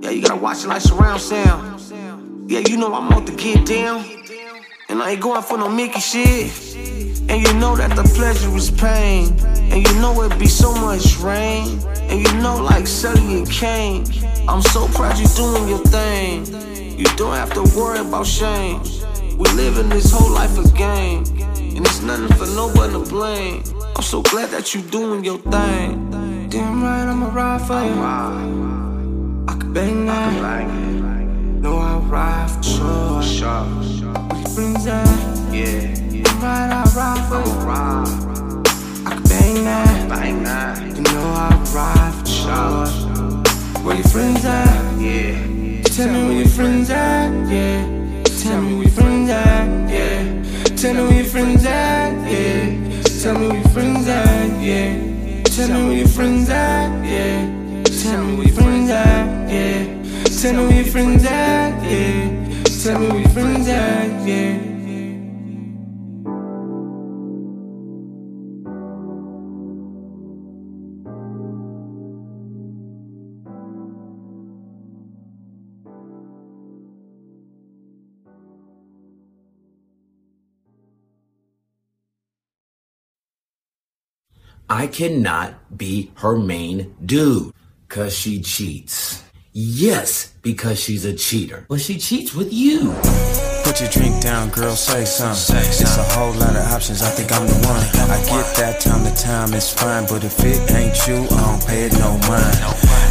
Yeah, 0.00 0.10
you 0.10 0.22
gotta 0.22 0.40
watch 0.40 0.62
it 0.62 0.68
like 0.68 0.80
surround 0.80 1.20
sound. 1.20 1.80
Yeah, 2.48 2.60
you 2.60 2.76
know 2.76 2.94
I'm 2.94 3.12
out 3.12 3.26
to 3.26 3.34
get 3.34 3.66
down. 3.66 4.04
And 4.88 5.02
I 5.02 5.10
ain't 5.10 5.20
going 5.20 5.42
for 5.42 5.58
no 5.58 5.68
Mickey 5.68 5.98
shit. 5.98 6.76
And 7.28 7.44
you 7.44 7.52
know 7.54 7.74
that 7.74 7.96
the 7.96 8.04
pleasure 8.14 8.54
is 8.54 8.70
pain. 8.70 9.36
And 9.72 9.84
you 9.84 9.92
know 9.94 10.22
it 10.22 10.38
be 10.38 10.46
so 10.46 10.72
much 10.72 11.18
rain. 11.18 11.80
And 12.08 12.24
you 12.24 12.32
know, 12.40 12.62
like 12.62 12.86
Sully 12.86 13.38
and 13.38 13.50
Kane, 13.50 14.04
I'm 14.46 14.62
so 14.62 14.86
proud 14.86 15.18
you 15.18 15.26
doing 15.34 15.68
your 15.68 15.84
thing. 15.86 16.46
You 16.96 17.06
don't 17.16 17.34
have 17.34 17.52
to 17.54 17.62
worry 17.76 17.98
about 17.98 18.24
shame. 18.24 18.80
We 19.36 19.48
living 19.50 19.88
this 19.88 20.12
whole 20.12 20.30
life 20.30 20.56
a 20.58 20.68
game. 20.76 21.24
And 21.76 21.84
it's 21.84 22.02
nothing 22.02 22.28
for 22.36 22.46
nobody 22.54 22.92
to 22.92 23.00
blame. 23.00 23.62
I'm 23.96 24.02
so 24.02 24.22
glad 24.22 24.50
that 24.50 24.74
you 24.74 24.80
doing 24.82 25.24
your 25.24 25.38
thing. 25.38 26.48
Damn 26.48 26.82
right, 26.82 27.08
I'ma 27.08 27.32
ride 27.34 27.62
for 27.62 27.82
you. 27.82 28.00
I 29.48 29.54
could 29.58 29.74
bang 29.74 30.06
that. 30.06 30.68
No, 31.60 31.78
I'll 31.78 32.00
ride 32.02 32.48
for 32.50 33.22
sure. 33.22 33.64
We 34.30 34.42
can 34.42 34.54
bring 34.54 34.74
that. 34.84 35.52
Yeah. 35.52 35.94
Damn 36.22 36.40
right, 36.40 36.70
I'll 36.70 36.92
ride 36.94 37.24
for 37.28 37.42
you. 37.44 37.56
I 39.06 39.14
could 39.16 39.28
bang 39.28 39.64
that. 39.64 40.08
Bang 40.08 40.44
that. 40.44 40.96
You 40.96 41.02
know 41.02 41.26
I'll 41.36 41.58
ride 41.74 42.14
for 42.20 42.26
sure. 42.26 42.86
Where 43.82 43.96
your 43.96 44.08
friends 44.08 44.44
at? 44.44 45.00
Yeah. 45.00 45.82
Tell 45.82 46.08
me 46.12 46.24
where 46.24 46.38
your 46.38 46.48
friends 46.48 46.90
at? 46.90 47.50
Yeah. 47.50 47.93
At? 51.64 52.12
Yeah. 52.30 53.02
Tell 53.22 53.38
me 53.38 53.48
where 53.48 53.56
your 53.56 53.68
friends 53.68 54.08
at? 54.08 54.62
Yeah. 54.62 55.42
Tell 55.44 55.68
me 55.68 55.84
where 55.88 55.96
your 55.98 56.08
friends 56.08 56.48
at? 56.50 57.04
Yeah. 57.04 57.82
Tell 58.02 58.24
me 58.24 58.36
where 58.36 58.46
your 58.46 58.54
friends 58.54 58.90
at? 58.90 59.50
Yeah. 59.50 59.84
Tell 60.40 60.52
me 60.54 60.66
where 60.66 60.82
your 60.82 60.92
friends 60.92 61.24
at? 61.24 61.82
Yeah. 61.84 62.62
Tell 62.82 62.98
me 62.98 63.08
where 63.08 63.20
your 63.20 63.28
friends 63.30 63.68
at? 63.68 64.28
Yeah. 64.28 64.63
I 84.68 84.86
cannot 84.86 85.76
be 85.76 86.10
her 86.16 86.38
main 86.38 86.94
dude 87.04 87.52
because 87.86 88.16
she 88.16 88.40
cheats. 88.40 89.22
Yes, 89.52 90.32
because 90.40 90.80
she's 90.80 91.04
a 91.04 91.12
cheater. 91.12 91.66
But 91.68 91.80
she 91.82 91.98
cheats 91.98 92.34
with 92.34 92.50
you. 92.52 92.94
Put 93.62 93.80
your 93.80 93.90
drink 93.90 94.22
down, 94.22 94.48
girl, 94.50 94.74
say 94.74 95.04
something. 95.04 95.56
It's 95.56 95.96
a 95.96 96.02
whole 96.16 96.32
lot 96.32 96.56
of 96.56 96.64
options, 96.72 97.02
I 97.02 97.10
think 97.10 97.30
I'm 97.30 97.46
the 97.46 97.54
one. 97.68 97.84
I 98.08 98.18
get 98.24 98.56
that 98.56 98.80
time 98.80 99.04
to 99.04 99.14
time, 99.14 99.52
it's 99.52 99.72
fine. 99.72 100.06
But 100.08 100.24
if 100.24 100.40
it 100.40 100.58
ain't 100.72 100.96
you, 101.06 101.28
I 101.28 101.40
don't 101.44 101.66
pay 101.66 101.84
it 101.84 101.92
no 102.00 102.16
mind. 102.24 102.56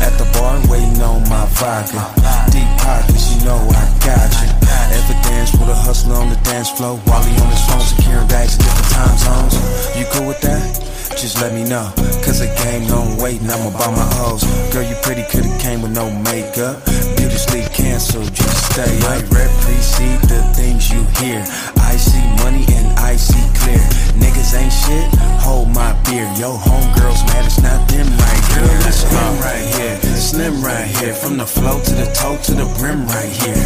At 0.01 0.17
the 0.17 0.25
bar, 0.33 0.57
waiting 0.67 1.01
on 1.01 1.21
my 1.29 1.45
vodka. 1.53 2.01
Deep 2.49 2.69
pockets, 2.81 3.29
you 3.29 3.45
know 3.45 3.61
I 3.61 3.85
got 4.01 4.29
you. 4.41 4.49
Ever 4.93 5.17
dance 5.29 5.53
with 5.53 5.69
a 5.69 5.75
hustler 5.75 6.15
on 6.15 6.29
the 6.29 6.39
dance 6.43 6.69
floor? 6.71 6.97
He 6.97 7.11
on 7.13 7.49
his 7.49 7.61
phone, 7.69 7.81
securing 7.81 8.27
bags 8.27 8.57
in 8.57 8.65
different 8.65 8.89
time 8.89 9.17
zones. 9.17 9.53
You 9.95 10.05
cool 10.11 10.27
with 10.27 10.41
that? 10.41 10.92
Just 11.15 11.39
let 11.39 11.53
me 11.53 11.63
know, 11.63 11.87
cause 12.19 12.39
the 12.43 12.51
game 12.67 12.85
don't 12.87 13.15
wait 13.15 13.39
and 13.39 13.49
I'm 13.49 13.63
about 13.73 13.95
my 13.95 14.03
hoes. 14.19 14.43
Girl, 14.73 14.83
you 14.83 14.95
pretty, 15.03 15.23
could've 15.31 15.55
came 15.61 15.81
with 15.81 15.95
no 15.95 16.11
makeup. 16.11 16.83
Beauty 17.15 17.39
sleep 17.39 17.71
canceled, 17.71 18.27
just 18.35 18.73
stay 18.73 18.91
up. 19.07 19.23
Might 19.23 19.27
precede 19.63 20.19
the 20.27 20.43
things 20.51 20.91
you 20.91 20.99
hear. 21.23 21.39
I 21.79 21.95
see 21.95 22.19
money 22.43 22.67
and 22.75 22.91
I 22.99 23.15
see 23.15 23.39
clear. 23.63 23.79
Niggas 24.19 24.51
ain't 24.51 24.73
shit, 24.73 25.07
hold 25.39 25.69
my 25.71 25.95
beer. 26.03 26.27
Yo, 26.35 26.59
homegirls 26.59 27.23
mad, 27.31 27.45
it's 27.47 27.61
not 27.63 27.87
them 27.87 28.09
right 28.19 28.43
here. 28.51 28.77
It's 28.83 29.07
slim 29.07 29.39
right 29.39 29.65
here, 29.79 29.95
slim 30.19 30.55
right 30.59 30.87
here. 30.99 31.13
From 31.13 31.37
the 31.37 31.47
flow 31.47 31.79
to 31.79 31.93
the 31.95 32.11
toe 32.11 32.35
to 32.35 32.51
the 32.51 32.67
brim 32.75 33.07
right 33.07 33.31
here. 33.31 33.63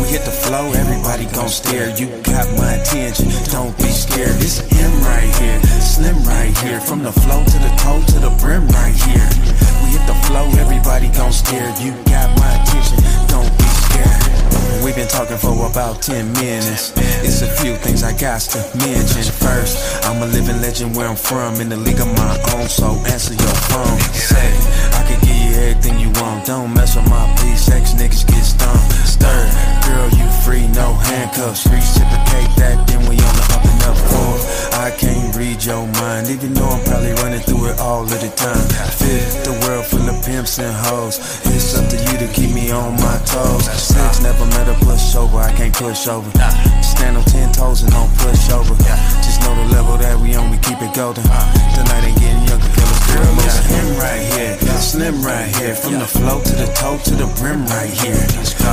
We 0.00 0.08
hit 0.08 0.24
the 0.24 0.32
flow, 0.32 0.72
everybody 0.72 1.26
gon' 1.36 1.52
stare. 1.52 1.92
You 2.00 2.08
got 2.22 2.48
my 2.56 2.80
attention, 2.80 3.28
don't 3.52 3.76
be 3.76 3.92
scared. 3.92 4.40
It's 4.40 4.64
M 4.72 5.03
here. 6.64 6.80
From 6.80 7.02
the 7.02 7.12
flow 7.12 7.44
to 7.44 7.58
the 7.60 7.72
toe 7.76 8.00
to 8.12 8.18
the 8.18 8.32
brim 8.40 8.66
right 8.68 8.96
here. 9.06 9.28
We 9.84 9.92
hit 9.92 10.04
the 10.08 10.16
flow, 10.26 10.48
everybody 10.56 11.08
gon' 11.08 11.32
stare. 11.32 11.68
You 11.78 11.92
got 12.08 12.32
my 12.40 12.52
attention, 12.60 12.98
don't 13.28 13.52
be 13.60 13.68
scared. 13.84 14.84
We've 14.84 14.96
been 14.96 15.08
talking 15.08 15.36
for 15.36 15.54
about 15.66 16.02
10 16.02 16.32
minutes. 16.32 16.92
It's 17.24 17.42
a 17.42 17.50
few 17.60 17.76
things 17.76 18.02
I 18.02 18.12
got 18.16 18.40
to 18.52 18.58
mention. 18.78 19.22
First, 19.32 20.04
I'm 20.04 20.22
a 20.22 20.26
living 20.26 20.60
legend 20.60 20.96
where 20.96 21.08
I'm 21.08 21.16
from, 21.16 21.60
in 21.60 21.68
the 21.68 21.76
league 21.76 22.00
of 22.00 22.08
my 22.16 22.34
own, 22.54 22.68
so 22.68 22.96
answer 23.12 23.34
your 23.34 23.56
phone. 23.68 24.00
Everything 25.64 25.98
you 25.98 26.10
want. 26.20 26.46
Don't 26.46 26.72
mess 26.74 26.96
with 26.96 27.08
my 27.08 27.24
peace, 27.40 27.68
ex 27.70 27.92
niggas 27.94 28.26
get 28.26 28.44
stumped. 28.44 28.92
Third, 29.24 29.48
girl, 29.88 30.08
you 30.18 30.26
free, 30.44 30.66
no 30.68 30.92
handcuffs. 30.92 31.66
Reciprocate 31.66 32.52
that, 32.60 32.76
then 32.86 33.00
we 33.08 33.16
on 33.16 33.34
the 33.40 33.46
up 33.56 33.64
and 33.64 33.82
up. 33.88 33.96
Fourth, 34.12 34.44
I 34.74 34.90
can't 34.90 35.34
read 35.36 35.64
your 35.64 35.86
mind, 36.00 36.28
even 36.28 36.52
though 36.52 36.68
I'm 36.68 36.84
probably 36.84 37.14
running 37.24 37.40
through 37.40 37.72
it 37.72 37.78
all 37.80 38.02
of 38.02 38.10
the 38.10 38.32
time. 38.36 38.68
Fifth, 39.00 39.44
the 39.44 39.54
world 39.64 39.86
full 39.86 40.04
of 40.04 40.24
pimps 40.24 40.58
and 40.58 40.74
hoes. 40.86 41.16
It's 41.46 41.74
up 41.78 41.88
you 42.24 42.32
keep 42.32 42.54
me 42.54 42.70
on 42.70 42.94
my 42.96 43.18
toes. 43.26 43.68
Six, 43.76 44.22
never 44.22 44.46
met 44.56 44.68
a 44.68 44.74
pushover, 44.84 45.42
I 45.42 45.52
can't 45.52 45.74
push 45.74 46.06
over. 46.08 46.30
Stand 46.82 47.16
on 47.16 47.24
ten 47.24 47.52
toes 47.52 47.82
and 47.82 47.92
don't 47.92 48.10
push 48.18 48.50
over. 48.50 48.74
Just 49.20 49.40
know 49.42 49.54
the 49.54 49.68
level 49.74 49.96
that 49.98 50.18
we 50.18 50.34
on, 50.34 50.50
we 50.50 50.58
keep 50.58 50.80
it 50.80 50.94
golden. 50.94 51.24
Tonight 51.24 52.04
ain't 52.04 52.18
getting 52.18 52.44
younger, 52.48 52.70
killers 52.72 53.02
girl, 53.12 53.28
moving. 53.36 53.52
Him 53.68 53.88
right 54.00 54.24
here, 54.34 54.56
slim 54.80 55.20
right 55.22 55.48
here. 55.60 55.74
From 55.74 55.98
the 56.00 56.06
flow 56.06 56.40
to 56.40 56.54
the 56.56 56.68
toe 56.72 56.98
to 57.04 57.14
the 57.14 57.28
brim 57.40 57.66
right 57.66 57.92
here. 57.92 58.16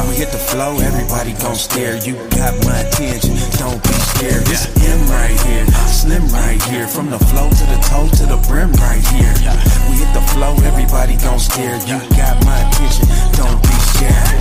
We 0.08 0.16
hit 0.16 0.32
the 0.32 0.40
flow, 0.40 0.80
everybody 0.80 1.34
gon' 1.34 1.56
stare. 1.56 2.00
You 2.00 2.16
got 2.32 2.56
my 2.64 2.80
attention, 2.88 3.36
don't 3.60 3.82
be 3.84 3.96
scared. 4.16 4.48
It's 4.48 4.72
him 4.80 5.00
right 5.12 5.36
here, 5.48 5.66
slim 5.92 6.24
right 6.32 6.62
here. 6.72 6.88
From 6.88 7.12
the 7.12 7.20
flow 7.20 7.50
to 7.50 7.66
the 7.68 7.80
toe 7.84 8.08
to 8.08 8.26
the 8.32 8.40
brim 8.48 8.72
right 8.80 9.04
here. 9.12 9.34
We 9.92 10.00
hit 10.00 10.12
the 10.16 10.24
flow, 10.32 10.56
everybody 10.64 11.18
gon' 11.18 11.40
stare. 11.40 11.76
You 11.84 12.00
got 12.16 12.40
my 12.46 12.64
attention, 12.64 13.08
don't 13.42 13.60
be 13.64 13.70
scared. 13.70 14.41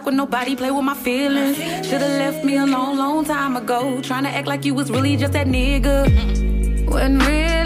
I 0.00 0.02
when 0.02 0.16
nobody 0.16 0.56
play 0.56 0.70
with 0.70 0.84
my 0.84 0.94
feelings. 0.94 1.58
Should've 1.86 2.16
left 2.22 2.42
me 2.42 2.56
a 2.56 2.64
long, 2.64 2.96
long 2.96 3.24
time 3.24 3.54
ago. 3.56 4.00
Trying 4.00 4.24
to 4.24 4.30
act 4.30 4.46
like 4.46 4.64
you 4.64 4.74
was 4.74 4.90
really 4.90 5.16
just 5.16 5.34
that 5.34 5.46
nigga. 5.46 6.06
When 6.90 7.18
really 7.18 7.59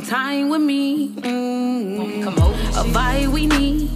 some 0.00 0.08
time 0.08 0.48
with 0.48 0.60
me? 0.60 1.08
Mm. 1.08 2.26
A 2.26 2.84
vibe 2.94 3.28
we 3.28 3.46
need. 3.46 3.90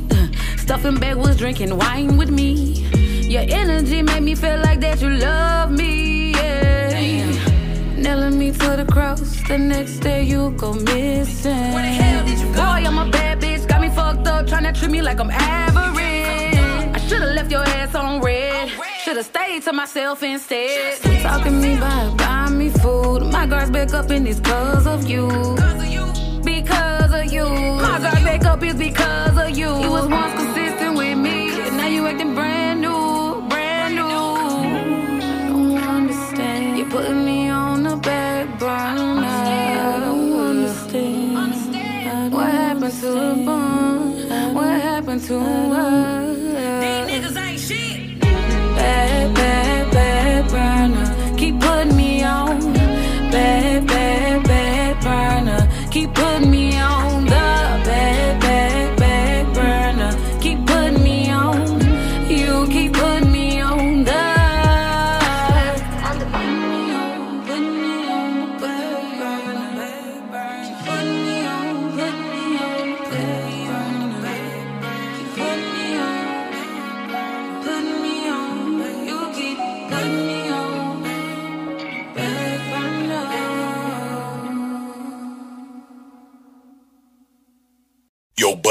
Stuffing 0.59 0.99
was 1.19 1.37
drinking 1.37 1.77
wine 1.77 2.17
with 2.17 2.31
me. 2.31 2.87
Your 3.29 3.45
energy 3.49 4.03
made 4.03 4.23
me 4.23 4.35
feel 4.35 4.59
like 4.61 4.81
that 4.81 5.01
you 5.01 5.11
love 5.11 5.71
me. 5.71 6.33
Yeah. 6.33 7.97
Nailing 7.97 8.39
me 8.39 8.51
to 8.53 8.77
the 8.77 8.87
cross. 8.91 9.43
The 9.49 9.59
next 9.59 10.01
day 10.01 10.25
you 10.25 10.51
go 10.53 10.73
missing. 10.73 11.73
Where 11.73 11.83
the 11.83 12.03
hell 12.03 12.27
did 12.27 12.39
you 12.39 12.47
go? 12.47 12.63
Boy, 12.63 12.83
I'm 12.89 12.99
a 12.99 13.11
bad 13.11 13.41
bitch. 13.41 13.67
Got 13.69 13.81
me 13.81 13.89
fucked 13.89 14.27
up. 14.27 14.47
Tryna 14.47 14.77
treat 14.79 14.91
me 14.91 15.03
like 15.03 15.21
I'm 15.21 15.31
average. 15.31 16.95
I 16.95 16.99
should've 17.07 17.35
left 17.35 17.51
your 17.51 17.65
ass 17.65 17.95
on 17.95 18.21
red. 18.21 18.71
Should've 19.05 19.27
stayed 19.27 19.63
to 19.65 19.73
myself 19.73 20.23
instead. 20.23 21.01
Talking 21.23 21.61
me 21.61 21.77
by 21.77 22.15
buy 22.17 22.49
me 22.51 22.71
food. 22.71 23.27
My 23.27 23.47
guards 23.47 23.71
back 23.71 23.93
up 23.95 24.11
and 24.11 24.27
it's 24.27 24.41
cause 24.41 24.87
of 24.87 25.09
you. 25.09 25.29
Because 26.63 27.13
of 27.13 27.33
you. 27.33 27.45
My 27.45 27.99
guards 27.99 28.23
back 28.23 28.45
up 28.45 28.63
is 28.63 28.75
because 28.75 29.37
of 29.37 29.51
you. 29.51 29.67
You 29.83 29.91
was 29.91 30.07
once 30.07 30.35
consistent 30.41 30.97
with 30.97 31.19
me. 31.19 31.51
And 31.67 31.77
now 31.77 31.89
you 31.89 32.07
acting 32.07 32.35
brand 32.35 32.81
new. 32.81 33.43
Brand 33.49 33.97
new. 33.97 34.05
I 34.05 35.49
don't 35.49 35.77
understand. 35.83 36.79
You're 36.79 36.89
putting 36.89 37.25
me 37.25 37.49
on 37.49 37.83
the 37.83 37.97
back 37.97 38.47
burner. 38.61 39.27
I 39.27 39.99
don't 40.05 40.33
understand. 40.51 42.33
What 42.33 42.53
happened 42.53 42.95
to 43.01 43.07
the 43.07 43.43
bond? 43.45 44.55
What 44.55 44.81
happened 44.81 45.23
to 45.25 45.39
us? 45.39 46.22
Me 56.51 56.81
on 56.81 57.02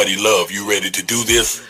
Buddy 0.02 0.18
Luv, 0.18 0.50
you 0.50 0.68
ready 0.68 0.90
to 0.90 1.04
do 1.04 1.24
this? 1.26 1.62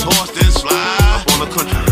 horse, 0.00 0.30
this 0.30 0.56
fly. 0.62 0.96
Up 1.00 1.32
on 1.32 1.48
the 1.48 1.54
country. 1.54 1.91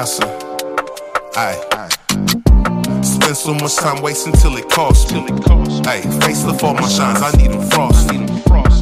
answer. 0.00 0.24
Aye. 1.36 1.60
Spend 3.04 3.36
so 3.36 3.52
much 3.52 3.76
time 3.76 4.00
wasting 4.02 4.32
till 4.32 4.56
it 4.56 4.68
costs 4.70 5.12
me. 5.12 5.20
Aye, 5.84 6.00
face 6.24 6.42
the 6.42 6.56
for 6.58 6.72
my 6.72 6.88
shines, 6.88 7.20
I 7.20 7.30
need 7.36 7.50
them 7.52 7.68
frosty. 7.68 8.16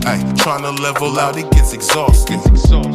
Aye, 0.07 0.23
trying 0.37 0.63
to 0.63 0.71
level 0.81 1.19
out, 1.19 1.37
it 1.37 1.51
gets 1.51 1.73
exhausting. 1.73 2.39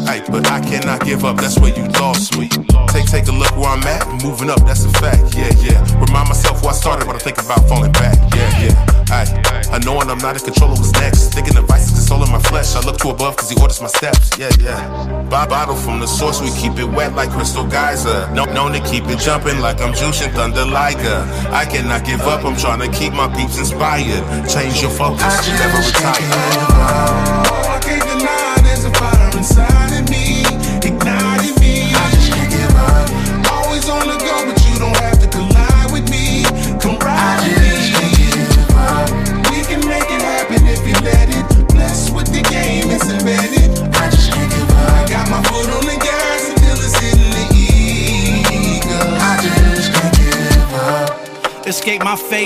Aye, 0.08 0.24
but 0.32 0.50
I 0.50 0.62
cannot 0.62 1.04
give 1.04 1.26
up, 1.26 1.36
that's 1.36 1.60
where 1.60 1.76
you 1.76 1.84
lost 2.00 2.38
me. 2.38 2.48
Take 2.88 3.08
take 3.08 3.28
a 3.28 3.34
look 3.34 3.52
where 3.58 3.76
I'm 3.76 3.84
at, 3.84 4.08
moving 4.24 4.50
up, 4.50 4.62
that's 4.62 4.86
a 4.86 4.92
fact. 5.04 5.36
Yeah, 5.36 5.52
yeah. 5.60 5.84
Remind 6.00 6.30
myself 6.30 6.62
where 6.64 6.72
I 6.72 6.76
started 6.76 7.06
when 7.08 7.18
I 7.18 7.20
think 7.20 7.40
about 7.44 7.68
falling 7.68 7.92
back. 7.92 8.16
Yeah, 8.34 8.64
yeah. 8.64 9.06
Aye. 9.12 9.43
I 9.74 9.80
know 9.80 9.98
when 9.98 10.08
I'm 10.08 10.20
not 10.20 10.38
in 10.38 10.44
control 10.44 10.72
of 10.72 10.78
what's 10.78 10.92
next. 11.02 11.34
Thinking 11.34 11.56
the 11.56 11.64
vice 11.64 11.88
is 11.88 11.94
consoling 11.98 12.32
my 12.32 12.38
flesh. 12.38 12.76
I 12.76 12.82
look 12.82 12.98
to 12.98 13.10
above 13.10 13.36
because 13.36 13.50
he 13.50 13.60
orders 13.60 13.82
my 13.82 13.88
steps. 13.88 14.38
Yeah, 14.38 14.52
yeah. 14.60 15.26
Buy 15.32 15.48
bottle 15.48 15.76
from 15.76 16.00
the 16.00 16.06
source, 16.06 16.40
we 16.42 16.52
keep 16.62 16.78
it 16.78 16.86
wet 16.86 17.16
like 17.16 17.32
crystal 17.32 17.66
geyser. 17.66 18.32
No, 18.34 18.46
known 18.46 18.74
to 18.74 18.82
keep 18.88 19.06
it 19.06 19.18
jumping 19.18 19.62
like 19.62 19.82
I'm 19.82 19.94
juicing 19.94 20.32
thunder 20.34 20.64
liger. 20.64 21.26
I 21.50 21.66
cannot 21.66 22.06
give 22.06 22.22
up, 22.22 22.46
I'm 22.46 22.56
trying 22.56 22.82
to 22.82 22.96
keep 22.96 23.14
my 23.14 23.28
peeps 23.36 23.58
inspired. 23.58 24.24
Change 24.48 24.80
your 24.80 24.92
focus, 24.92 25.24
I 25.26 25.58
never 25.58 25.80
retire. 25.80 27.53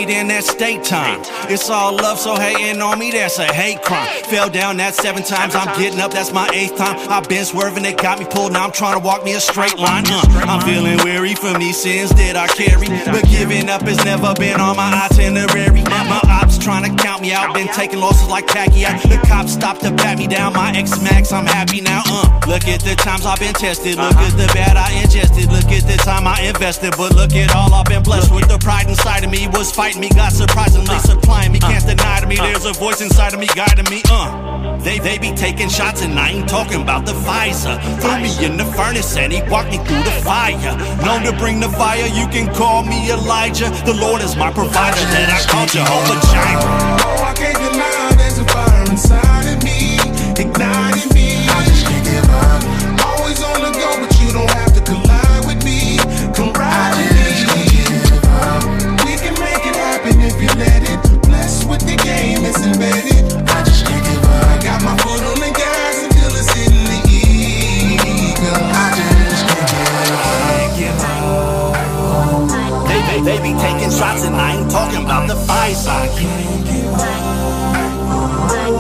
In 0.10 0.28
that 0.28 0.44
state 0.44 0.84
time. 0.84 1.22
It's 1.50 1.70
all 1.70 1.96
love, 1.96 2.20
so 2.20 2.36
hating 2.36 2.82
on 2.82 3.00
me, 3.00 3.12
that's 3.12 3.40
a 3.40 3.46
hate 3.46 3.82
crime. 3.82 4.08
Fell 4.26 4.50
down 4.50 4.78
that 4.78 4.96
seven 4.96 5.24
times, 5.24 5.56
I'm 5.56 5.78
getting 5.80 6.00
up, 6.00 6.12
that's 6.12 6.32
my 6.32 6.50
eighth 6.54 6.78
time. 6.78 6.98
I've 7.10 7.28
been 7.28 7.46
swerving, 7.46 7.84
they 7.84 7.94
got 7.94 8.20
me 8.20 8.26
pulled, 8.26 8.54
now 8.54 8.66
I'm 8.66 8.72
trying 8.72 9.00
to 9.00 9.06
walk 9.06 9.24
me 9.24 9.34
a 9.34 9.40
straight 9.40 9.78
line. 9.78 10.06
Uh, 10.08 10.22
I'm 10.48 10.62
feeling 10.62 10.98
weary 11.04 11.36
from 11.36 11.60
these 11.60 11.78
sins 11.78 12.10
that 12.12 12.36
I 12.36 12.48
carry. 12.48 12.88
But 13.12 13.28
giving 13.30 13.70
up 13.70 13.82
has 13.84 14.04
never 14.04 14.34
been 14.36 14.60
on 14.60 14.76
my 14.76 15.08
itinerary. 15.10 15.84
My 15.84 16.22
ops 16.30 16.58
trying 16.58 16.88
to 16.88 17.04
count 17.04 17.22
me 17.22 17.34
out, 17.34 17.54
been 17.54 17.68
taking 17.68 18.00
losses 18.00 18.28
like 18.30 18.48
Pacquiao. 18.48 19.02
The 19.10 19.18
cops 19.28 19.54
stopped 19.54 19.82
to 19.82 19.92
pat 19.92 20.18
me 20.18 20.28
down, 20.28 20.54
my 20.54 20.72
ex 20.72 21.02
max, 21.02 21.32
I'm 21.32 21.46
happy 21.46 21.82
now. 21.82 22.02
Uh, 22.06 22.40
look 22.48 22.68
at 22.68 22.82
the 22.82 22.96
times 22.96 23.26
I've 23.26 23.40
been 23.40 23.54
tested, 23.54 23.98
look 23.98 24.16
at 24.16 24.38
the 24.38 24.48
bad 24.54 24.78
I 24.78 24.92
ingested, 25.02 25.52
look 25.52 25.66
at 25.66 25.84
the 25.84 25.98
time 26.04 26.28
I 26.28 26.42
invested, 26.42 26.94
but 26.98 27.16
look 27.16 27.34
at 27.34 27.54
all 27.56 27.74
I've 27.74 27.86
been 27.86 28.04
blessed 28.04 28.34
with. 28.34 28.48
The 28.48 28.58
pride 28.58 28.88
inside 28.88 29.24
of 29.24 29.32
me 29.32 29.48
was 29.50 29.72
fighting 29.72 29.97
me, 30.00 30.10
God 30.10 30.32
surprisingly 30.32 30.98
supplying 31.00 31.52
me. 31.52 31.60
Can't 31.60 31.86
deny 31.86 32.20
to 32.20 32.28
me, 32.28 32.36
there's 32.36 32.66
a 32.66 32.74
voice 32.74 33.02
inside 33.02 33.34
of 33.34 33.40
me 33.40 33.48
guiding 33.56 33.90
me. 33.90 34.02
Uh, 34.10 34.78
they 34.80 35.00
they 35.00 35.18
be 35.18 35.32
taking 35.32 35.70
shots 35.70 36.02
and 36.02 36.18
I 36.20 36.30
ain't 36.30 36.50
talking 36.50 36.82
about 36.82 37.06
the 37.06 37.14
Pfizer. 37.14 37.76
Threw 38.02 38.20
me 38.20 38.32
in 38.46 38.58
the 38.58 38.66
furnace 38.78 39.18
and 39.18 39.32
he 39.34 39.42
walked 39.44 39.72
me 39.72 39.78
through 39.78 40.04
the 40.04 40.18
fire. 40.24 40.58
Known 41.06 41.24
to 41.24 41.34
bring 41.38 41.60
the 41.60 41.70
fire, 41.70 42.08
you 42.08 42.28
can 42.28 42.54
call 42.54 42.84
me 42.84 43.12
Elijah. 43.12 43.70
The 43.86 43.94
Lord 43.94 44.22
is 44.22 44.36
my 44.36 44.52
provider, 44.52 45.04
that 45.14 45.30
I 45.30 45.40
call 45.52 45.66
Jehovah 45.66 46.20
Jireh. 46.32 46.62
Oh, 47.06 47.24
I 47.24 47.34
can't 47.34 47.58
deny 47.58 48.16
there's 48.16 48.38
a 48.40 48.46
fire 48.46 48.92
inside 48.92 49.27
Pfizer. 75.88 76.28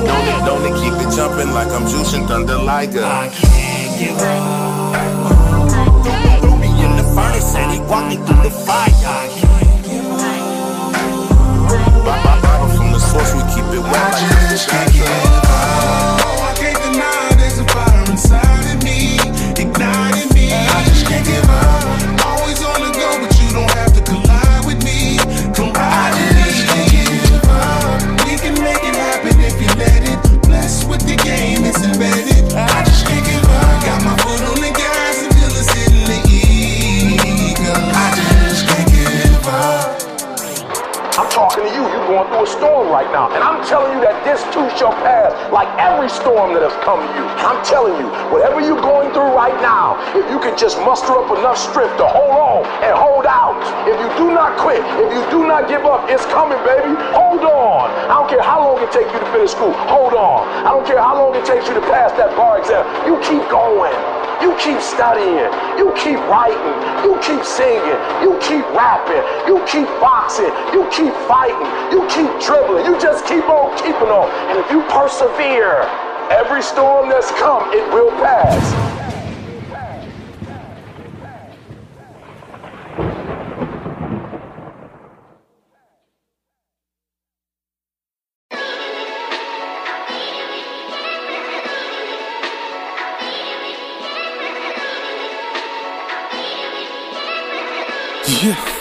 Don't 0.07 0.25
they, 0.27 0.37
don't 0.45 0.61
they 0.63 0.73
keep 0.81 0.93
it 0.93 1.09
jumping 1.15 1.51
like 1.53 1.71
I'm 1.71 1.85
juicing 1.87 2.27
Thunder 2.27 2.57
Liger? 2.57 3.03
I 3.03 3.29
can't 3.29 3.99
give 3.99 4.17
up. 4.19 4.99
Threw 6.41 6.55
me 6.57 6.67
in 6.67 6.91
the 6.97 7.03
furnace 7.15 7.55
and 7.55 7.71
he 7.71 7.79
walked 7.87 8.09
me 8.09 8.15
through 8.17 8.43
the 8.43 8.51
fire. 8.51 8.85
Bottle 12.43 12.69
from 12.75 12.91
the 12.91 12.99
source, 12.99 13.33
we 13.35 13.41
keep 13.53 13.67
it 13.73 13.79
wet 13.79 14.13
like 14.73 14.86
storm 46.87 47.03
that 47.03 47.03
has 47.03 47.03
come 47.03 47.03
to 47.03 47.11
you. 47.19 47.27
I'm 47.43 47.59
telling 47.67 47.95
you, 47.99 48.07
whatever 48.31 48.63
you're 48.63 48.79
going 48.79 49.11
through 49.11 49.35
right 49.35 49.55
now, 49.59 49.99
if 50.15 50.23
you 50.31 50.39
can 50.39 50.55
just 50.55 50.79
muster 50.87 51.19
up 51.19 51.27
enough 51.35 51.59
strength 51.59 51.99
to 51.99 52.07
hold 52.07 52.31
on 52.31 52.63
and 52.79 52.95
hold 52.95 53.27
out, 53.27 53.59
if 53.83 53.99
you 53.99 54.07
do 54.15 54.31
not 54.31 54.55
quit, 54.55 54.79
if 55.03 55.11
you 55.11 55.23
do 55.27 55.43
not 55.43 55.67
give 55.67 55.83
up, 55.83 56.07
it's 56.07 56.23
coming, 56.31 56.59
baby. 56.63 56.95
Hold 57.11 57.43
on. 57.43 57.91
I 58.07 58.15
don't 58.15 58.29
care 58.31 58.43
how 58.43 58.63
long 58.63 58.79
it 58.79 58.91
takes 58.95 59.11
you 59.11 59.19
to 59.19 59.29
finish 59.35 59.51
school. 59.51 59.75
Hold 59.91 60.15
on. 60.15 60.47
I 60.63 60.71
don't 60.71 60.87
care 60.87 60.99
how 60.99 61.19
long 61.19 61.35
it 61.35 61.43
takes 61.43 61.67
you 61.67 61.75
to 61.75 61.83
pass 61.91 62.15
that 62.15 62.31
bar 62.39 62.59
exam. 62.63 62.87
You 63.03 63.19
keep 63.19 63.43
going. 63.51 63.91
You 64.39 64.55
keep 64.55 64.79
studying. 64.79 65.51
You 65.75 65.91
keep 65.97 66.19
writing. 66.31 66.77
You 67.03 67.19
keep 67.19 67.43
singing. 67.43 67.99
You 68.23 68.39
keep 68.39 68.63
rapping. 68.71 69.23
You 69.49 69.59
keep 69.67 69.89
boxing. 69.99 70.53
You 70.71 70.87
keep 70.87 71.11
fighting. 71.27 71.67
You 71.91 72.07
keep 72.07 72.31
dribbling. 72.39 72.85
You 72.85 72.95
just 73.01 73.25
keep 73.25 73.43
on 73.49 73.75
keeping 73.75 74.07
on. 74.07 74.29
And 74.47 74.55
if 74.61 74.69
you 74.71 74.85
persevere, 74.87 75.89
every 76.31 76.61
storm 76.61 77.09
that's 77.09 77.31
come, 77.31 77.71
it 77.73 77.87
will 77.93 78.11
pass. 78.11 78.87
Yeah. 98.43 98.76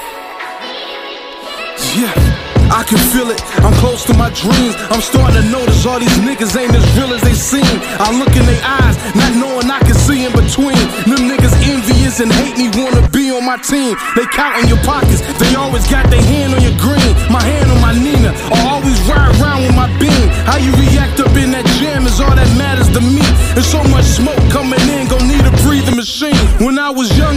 Yeah. 1.94 2.46
I 2.70 2.82
can 2.82 2.98
feel 3.14 3.30
it. 3.30 3.38
I'm 3.62 3.72
close 3.78 4.04
to 4.10 4.14
my 4.18 4.30
dreams. 4.34 4.74
I'm 4.90 5.00
starting 5.00 5.38
to 5.38 5.46
notice 5.50 5.86
all 5.86 6.00
these 6.00 6.18
niggas 6.26 6.50
ain't 6.58 6.74
as 6.74 6.82
real 6.98 7.14
as 7.14 7.22
they 7.22 7.34
seem. 7.34 7.62
I 8.02 8.10
look 8.10 8.34
in 8.34 8.42
their 8.42 8.58
eyes, 8.58 8.98
not 9.14 9.30
knowing 9.38 9.70
I 9.70 9.78
can 9.86 9.94
see 9.94 10.26
in 10.26 10.32
between. 10.34 10.74
Them 11.06 11.30
niggas 11.30 11.54
envious 11.62 12.18
and 12.18 12.32
hate 12.32 12.58
me, 12.58 12.66
wanna 12.74 13.06
be 13.10 13.30
on 13.30 13.46
my 13.46 13.56
team. 13.62 13.94
They 14.16 14.26
count 14.26 14.62
in 14.62 14.68
your 14.68 14.82
pockets. 14.82 15.22
They 15.38 15.54
always 15.54 15.86
got 15.86 16.10
their 16.10 16.22
hand 16.22 16.54
on 16.54 16.62
your 16.62 16.74
green. 16.82 17.14
My 17.30 17.42
hand 17.42 17.70
on 17.70 17.80
my 17.80 17.94
Nina. 17.94 18.34
Or 18.50 18.58
always 18.66 18.98
ride 19.06 19.30
around 19.38 19.62
with 19.62 19.76
my 19.76 19.86
beam. 20.02 20.26
How 20.42 20.58
you 20.58 20.74
react 20.74 21.20
up 21.20 21.34
in 21.38 21.54
that 21.54 21.66
jam 21.78 22.06
is 22.06 22.18
all 22.20 22.34
that 22.34 22.50
matters 22.58 22.90
to 22.90 23.00
me. 23.00 23.22
There's 23.54 23.70
so 23.70 23.82
much 23.94 24.04
smoke 24.04 24.42
coming 24.50 24.82
in, 24.90 25.06
gon' 25.06 25.28
need 25.28 25.46
a 25.46 25.54
breathing 25.62 25.96
machine. 25.96 26.36
When 26.58 26.78
I 26.78 26.90
was 26.90 27.14
young, 27.16 27.35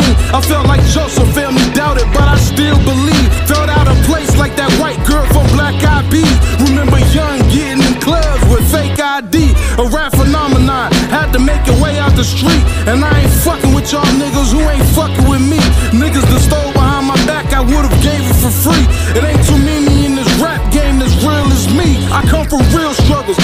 I 0.00 0.40
felt 0.40 0.66
like 0.66 0.80
Joseph, 0.88 1.28
family 1.34 1.60
doubted, 1.74 2.08
but 2.14 2.24
I 2.24 2.36
still 2.36 2.78
believe. 2.84 3.28
Felt 3.44 3.68
out 3.68 3.88
of 3.88 3.96
place 4.08 4.36
like 4.38 4.56
that 4.56 4.72
white 4.80 4.96
girl 5.04 5.26
from 5.28 5.44
Black 5.52 5.76
Eyed 5.84 6.08
Peas. 6.08 6.32
Remember 6.64 6.96
young 7.12 7.36
getting 7.52 7.84
in 7.84 8.00
clubs 8.00 8.40
with 8.48 8.64
fake 8.72 8.96
ID. 8.96 9.52
A 9.76 9.84
rap 9.92 10.12
phenomenon, 10.16 10.92
had 11.12 11.32
to 11.32 11.38
make 11.38 11.66
your 11.66 11.76
way 11.76 11.98
out 11.98 12.16
the 12.16 12.24
street. 12.24 12.64
And 12.88 13.04
I 13.04 13.12
ain't 13.20 13.36
fucking 13.44 13.74
with 13.74 13.92
y'all 13.92 14.08
niggas 14.16 14.52
who 14.52 14.60
ain't 14.64 14.88
fucking 14.96 15.28
with 15.28 15.44
me. 15.44 15.60
Niggas 15.92 16.24
that 16.24 16.40
stole 16.40 16.72
behind 16.72 17.06
my 17.08 17.18
back, 17.28 17.52
I 17.52 17.60
would've 17.60 17.92
gave 18.00 18.24
it 18.24 18.38
for 18.40 18.52
free. 18.52 18.86
It 19.12 19.24
ain't 19.24 19.44
too 19.44 19.60
many 19.60 20.06
in 20.08 20.16
this 20.16 20.28
rap 20.40 20.60
game 20.72 21.00
that's 21.00 21.16
real 21.20 21.44
as 21.52 21.68
me. 21.68 22.00
I 22.08 22.24
come 22.24 22.48
from 22.48 22.64
real 22.72 22.96
struggles, 22.96 23.36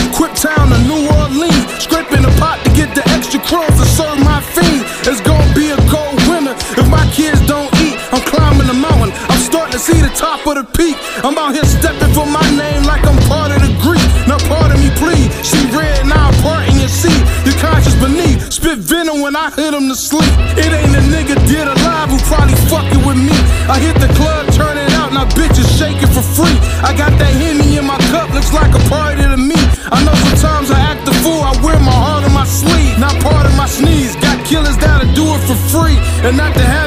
top 10.18 10.42
of 10.50 10.59
the 10.59 10.66
peak. 10.74 10.98
I'm 11.22 11.38
out 11.38 11.54
here 11.54 11.64
stepping 11.64 12.11
for 12.11 12.26
my 12.26 12.42
name 12.59 12.83
like 12.83 13.07
I'm 13.07 13.16
part 13.31 13.54
of 13.54 13.62
the 13.62 13.70
Greek. 13.78 14.02
Now 14.26 14.42
pardon 14.50 14.83
me, 14.83 14.90
please. 14.98 15.31
See 15.46 15.62
red, 15.70 16.11
now 16.11 16.28
I'm 16.28 16.37
parting 16.42 16.76
your 16.83 16.90
seat. 16.90 17.22
Your 17.46 17.54
conscience 17.62 17.94
beneath. 18.02 18.50
Spit 18.50 18.83
venom 18.83 19.22
when 19.22 19.38
I 19.38 19.54
hit 19.54 19.72
him 19.72 19.87
to 19.88 19.94
sleep. 19.94 20.28
It 20.59 20.74
ain't 20.74 20.94
a 20.98 21.02
nigga 21.14 21.38
dead 21.46 21.70
alive 21.70 22.11
who 22.11 22.18
probably 22.26 22.59
fucking 22.66 23.07
with 23.07 23.16
me. 23.16 23.38
I 23.70 23.78
hit 23.78 23.94
the 24.02 24.11
club, 24.18 24.50
turn 24.59 24.76
it 24.76 24.90
out, 24.98 25.14
now 25.14 25.24
bitches 25.38 25.70
shaking 25.78 26.11
for 26.11 26.24
free. 26.26 26.59
I 26.83 26.90
got 26.98 27.14
that 27.14 27.33
henny 27.38 27.78
in 27.78 27.87
my 27.87 27.98
cup, 28.11 28.35
looks 28.35 28.52
like 28.52 28.74
a 28.74 28.83
party 28.90 29.22
to 29.22 29.38
me. 29.38 29.61
I 29.94 30.02
know 30.02 30.14
sometimes 30.35 30.74
I 30.74 30.81
act 30.83 31.07
a 31.07 31.14
fool, 31.22 31.40
I 31.40 31.54
wear 31.62 31.78
my 31.78 31.94
heart 31.94 32.26
on 32.26 32.35
my 32.35 32.44
sleeve. 32.44 32.98
Not 32.98 33.14
part 33.22 33.46
of 33.46 33.54
my 33.54 33.66
sneeze. 33.66 34.16
Got 34.16 34.44
killers 34.44 34.76
that'll 34.83 35.14
do 35.14 35.24
it 35.37 35.42
for 35.46 35.59
free. 35.70 35.96
And 36.26 36.37
not 36.37 36.52
to 36.59 36.64
have 36.64 36.78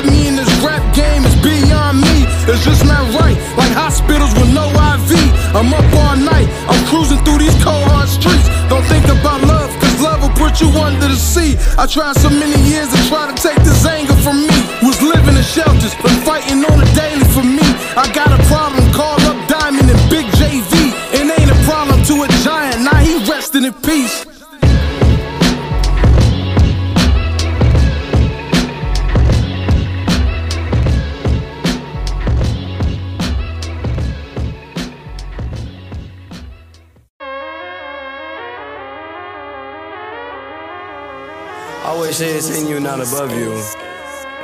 tried 11.92 12.16
so 12.16 12.30
many 12.30 12.56
years 12.70 12.88
to 12.88 12.96
try 13.10 13.28
to 13.28 13.36
take 13.36 13.61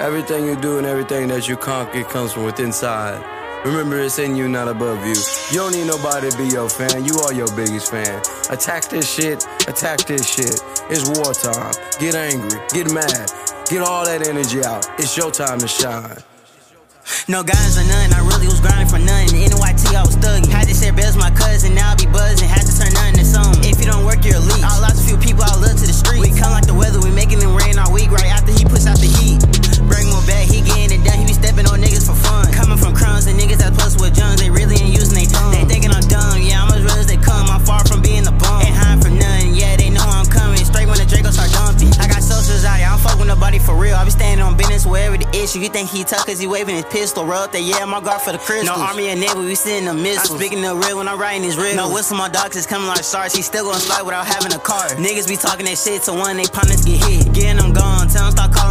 Everything 0.08 0.45
you 0.45 0.55
do 0.55 0.78
and 0.78 0.88
everything 0.88 1.28
that 1.28 1.49
you 1.49 1.58
conquer 1.58 2.01
comes 2.05 2.32
from 2.32 2.45
within 2.45 2.68
inside. 2.68 3.20
Remember, 3.66 3.99
it's 3.99 4.18
in 4.20 4.38
you, 4.38 4.47
not 4.47 4.70
above 4.70 5.05
you. 5.05 5.20
You 5.51 5.60
don't 5.60 5.74
need 5.74 5.86
nobody 5.86 6.30
to 6.30 6.38
be 6.38 6.47
your 6.47 6.70
fan. 6.70 7.03
You 7.03 7.20
are 7.28 7.34
your 7.34 7.53
biggest 7.58 7.91
fan. 7.91 8.22
Attack 8.49 8.86
this 8.86 9.03
shit. 9.03 9.43
Attack 9.68 10.08
this 10.08 10.26
shit. 10.26 10.64
It's 10.89 11.03
wartime. 11.12 11.74
Get 11.99 12.16
angry. 12.16 12.58
Get 12.72 12.93
mad. 12.93 13.28
Get 13.70 13.82
all 13.84 14.05
that 14.05 14.26
energy 14.26 14.64
out. 14.64 14.88
It's 14.97 15.18
your 15.18 15.30
time 15.30 15.60
to 15.60 15.68
shine. 15.68 16.16
No 17.28 17.43
guidance 17.43 17.78
or 17.78 17.84
none, 17.84 18.14
I 18.14 18.24
really 18.32 18.47
was 18.47 18.62
grinding 18.62 18.88
for 18.88 18.99
nothing. 18.99 19.28
NYT, 19.88 19.96
I 19.96 20.04
was 20.04 20.16
thugging. 20.18 20.52
Had 20.52 20.68
to 20.68 20.74
share 20.74 20.94
bells 20.94 21.16
with 21.16 21.24
my 21.24 21.32
cousin, 21.32 21.76
now 21.76 21.92
I 21.92 21.96
be 21.96 22.06
buzzing. 22.08 22.48
Had 22.48 22.66
to 22.68 22.74
turn 22.76 22.92
nothing 22.94 23.20
to 23.20 23.26
something. 23.26 23.64
If 23.64 23.80
you 23.80 23.88
don't 23.88 24.06
work, 24.06 24.24
you're 24.24 24.36
elite. 24.36 24.64
I 24.64 24.80
lost 24.80 25.00
a 25.02 25.06
few 25.08 25.18
people, 25.18 25.44
I 25.44 25.56
look 25.56 25.76
to 25.80 25.88
the 25.88 25.96
street. 25.96 26.20
We 26.20 26.32
come 26.36 26.52
like 26.52 26.68
the 26.68 26.76
weather, 26.76 27.00
we 27.00 27.12
making 27.12 27.40
it 27.40 27.48
rain 27.48 27.80
all 27.80 27.92
week 27.92 28.12
right 28.12 28.28
after 28.28 28.52
he 28.52 28.66
puts 28.66 28.88
out 28.88 29.00
the 29.00 29.08
heat. 29.08 29.40
Bring 29.88 30.12
more 30.12 30.24
back, 30.28 30.48
he 30.48 30.60
getting 30.62 30.92
it 30.92 31.02
done, 31.08 31.18
he 31.20 31.26
be 31.28 31.36
stepping 31.36 31.68
on 31.68 31.80
niggas 31.80 32.04
for 32.04 32.16
fun. 32.16 32.52
Coming 32.52 32.78
from 32.78 32.96
crumbs 32.96 33.28
and 33.28 33.40
niggas 33.40 33.64
that 33.64 33.74
plus 33.74 33.96
with 34.00 34.16
guns, 34.16 34.42
they 34.42 34.52
really 34.52 34.76
ain't 34.76 34.92
using 34.92 35.07
wherever. 45.58 45.68
You 45.68 45.70
think 45.70 45.89
he 45.89 46.03
tough 46.03 46.26
cause 46.26 46.39
he 46.39 46.47
waving 46.47 46.76
his 46.76 46.86
pistol, 46.86 47.26
roll 47.26 47.43
up 47.43 47.51
there, 47.51 47.62
yeah, 47.62 47.84
my 47.86 48.01
guard 48.01 48.22
for 48.22 48.32
the 48.32 48.38
crystals. 48.38 48.78
No 48.78 48.84
army 48.84 49.10
and 49.10 49.20
navy, 49.20 49.39
we 49.39 49.55
sitting 49.55 49.86
the 49.86 49.93
missiles. 49.93 50.32
I'm 50.32 50.38
speaking 50.38 50.62
the 50.62 50.76
real 50.76 50.97
when 50.97 51.08
I'm 51.08 51.20
writing 51.20 51.41
these 51.41 51.58
riddles. 51.58 51.76
No 51.76 51.93
whistle, 51.93 52.18
my 52.18 52.30
dogs 52.30 52.55
is 52.55 52.66
coming 52.66 52.88
like 52.88 53.03
stars. 53.03 53.36
He 53.36 53.41
still 53.41 53.66
gonna 53.66 53.80
slide 53.80 54.03
without 54.03 54.26
having 54.26 54.53
a 54.53 54.60
car. 54.60 54.88
Niggas 54.97 55.28
be 55.28 55.36
talking 55.36 55.66
that 55.66 55.78
shit, 55.78 56.03
so 56.03 56.14
one 56.14 56.38
they 56.38 56.45
partners 56.45 56.86
get 56.86 57.03
hit. 57.03 57.34
Getting 57.34 57.58
them 57.58 57.74
gone, 57.74 58.08
tell 58.08 58.24
them 58.24 58.32
stop 58.32 58.51
calling 58.51 58.66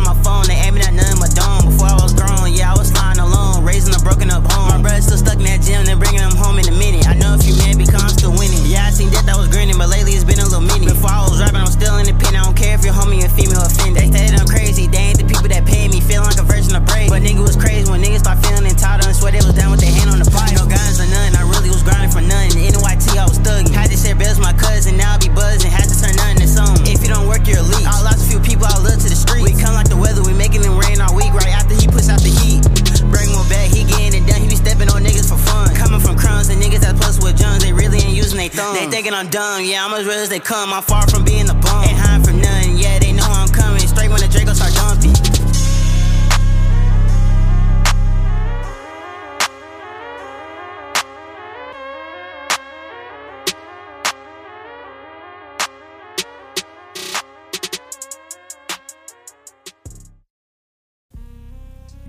thinking 38.97 39.12
I'm 39.12 39.28
dumb, 39.28 39.62
yeah, 39.62 39.84
I'm 39.84 39.92
as 39.92 40.07
real 40.07 40.16
as 40.16 40.30
they 40.30 40.40
come. 40.40 40.72
I'm 40.72 40.82
far 40.82 41.07
from 41.07 41.22
being 41.22 41.51
a 41.51 41.53
bum. 41.53 41.84
Ain't 41.84 41.99
hiding 41.99 42.24
from 42.24 42.40
nothing, 42.40 42.78
yeah, 42.78 42.99
they 42.99 43.12
know 43.12 43.26
I'm 43.26 43.49
coming. 43.49 43.86
Straight 43.86 44.09
when 44.09 44.20
the 44.20 44.28
Draco 44.28 44.55
start 44.55 44.72
dumping. 44.72 45.12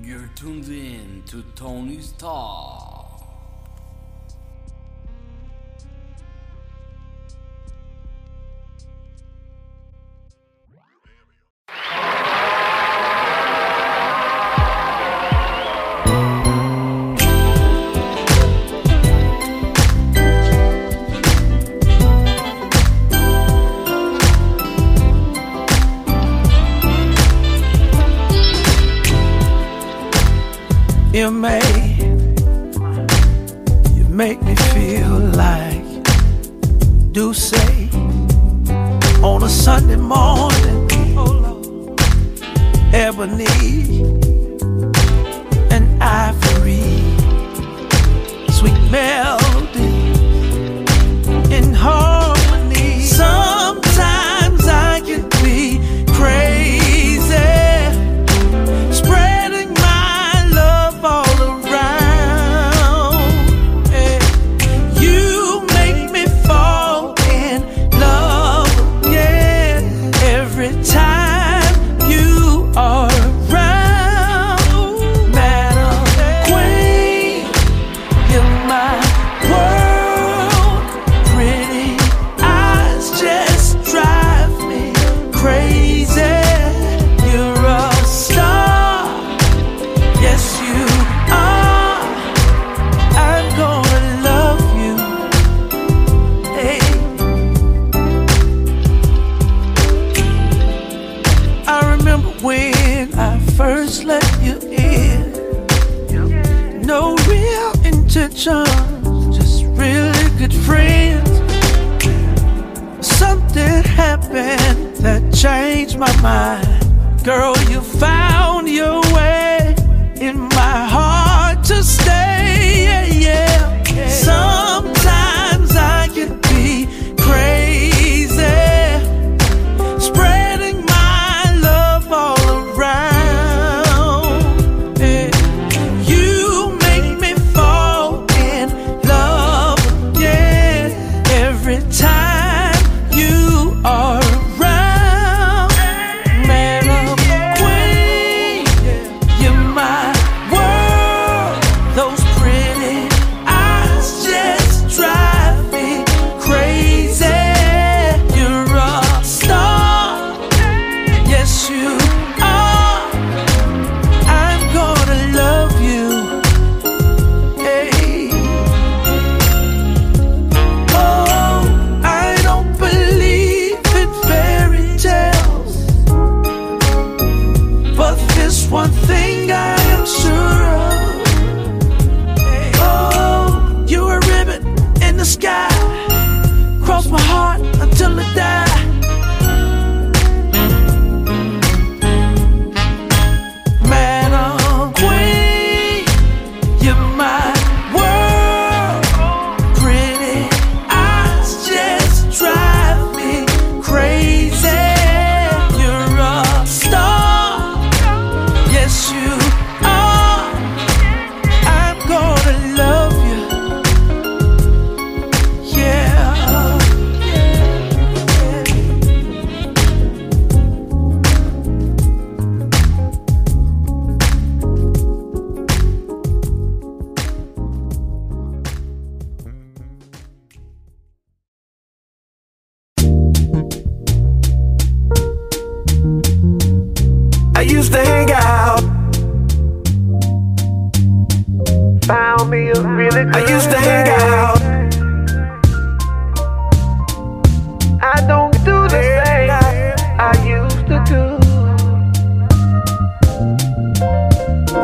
You're 0.02 0.30
tuned 0.36 0.70
in 0.70 1.24
to 1.26 1.44
Tony's 1.54 2.14
Talk. 2.14 2.97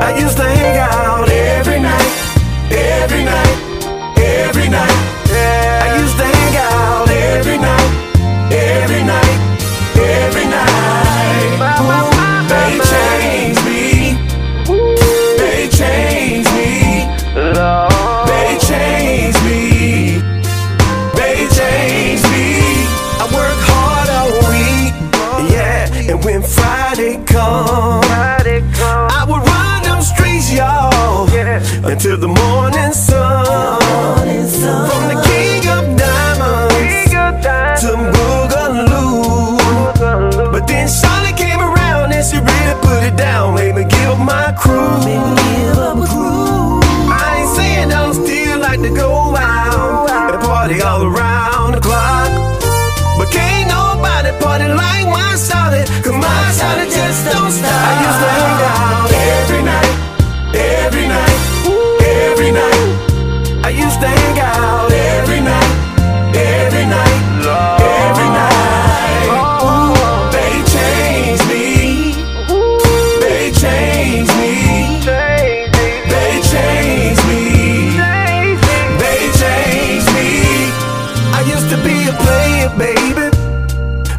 I 0.04 0.20
used 0.20 0.36
to 0.36 0.44
hang 0.44 0.78
out. 0.80 0.83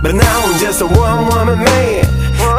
But 0.05 0.17
now 0.17 0.45
I'm 0.45 0.59
just 0.59 0.83
a 0.83 0.87
one 0.87 1.33
woman 1.33 1.65
man. 1.65 2.05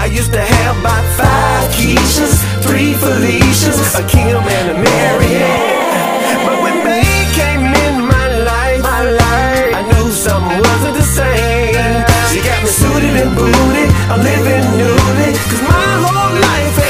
I 0.01 0.07
used 0.09 0.33
to 0.33 0.41
have 0.41 0.79
about 0.79 1.05
five 1.13 1.69
Keishas, 1.77 2.41
three 2.65 2.93
Felicias, 2.97 3.77
a 3.93 4.01
Kim 4.09 4.41
and 4.41 4.67
a 4.73 4.73
Marianne. 4.73 6.41
But 6.41 6.57
when 6.65 6.77
they 6.81 7.05
came 7.37 7.61
in 7.85 8.01
my 8.01 8.27
life, 8.49 8.81
my 8.81 9.03
life, 9.05 9.75
I 9.77 9.81
knew 9.93 10.09
something 10.09 10.57
wasn't 10.57 10.95
the 10.97 11.05
same. 11.05 12.01
She 12.33 12.41
got 12.41 12.65
me 12.65 12.69
suited 12.81 13.13
and 13.13 13.37
booted, 13.37 13.89
I'm 14.09 14.25
living 14.25 14.65
newly, 14.81 15.37
cause 15.45 15.61
my 15.69 15.91
whole 16.01 16.33
life 16.49 16.84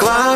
cloud. 0.00 0.29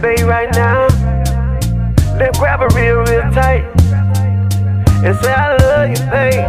Baby, 0.00 0.24
right 0.24 0.52
now. 0.52 0.88
Then 2.18 2.30
grab 2.32 2.60
a 2.60 2.68
real, 2.74 2.98
real 3.04 3.22
tight. 3.32 3.64
And 5.02 5.16
say, 5.18 5.32
I 5.32 5.56
love 5.56 5.90
you, 5.90 6.04
babe. 6.10 6.44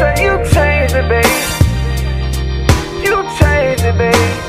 Say, 0.00 0.24
you 0.24 0.38
changed 0.52 0.94
it, 0.94 1.08
babe. 1.08 1.24
You 3.04 3.22
changed 3.38 3.84
it, 3.84 3.98
babe. 3.98 4.47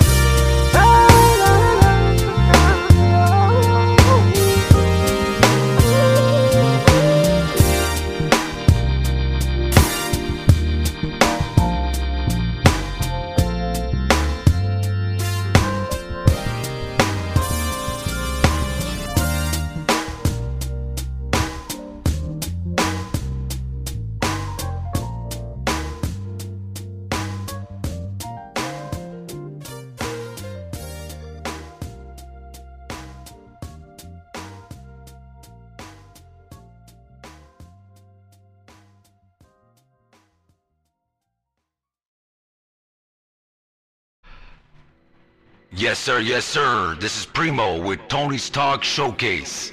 Yes, 45.89 45.97
sir, 45.97 46.19
yes, 46.19 46.45
sir. 46.45 46.95
This 46.99 47.17
is 47.17 47.25
Primo 47.25 47.81
with 47.81 47.99
Tony's 48.09 48.47
Talk 48.51 48.83
Showcase. 48.83 49.71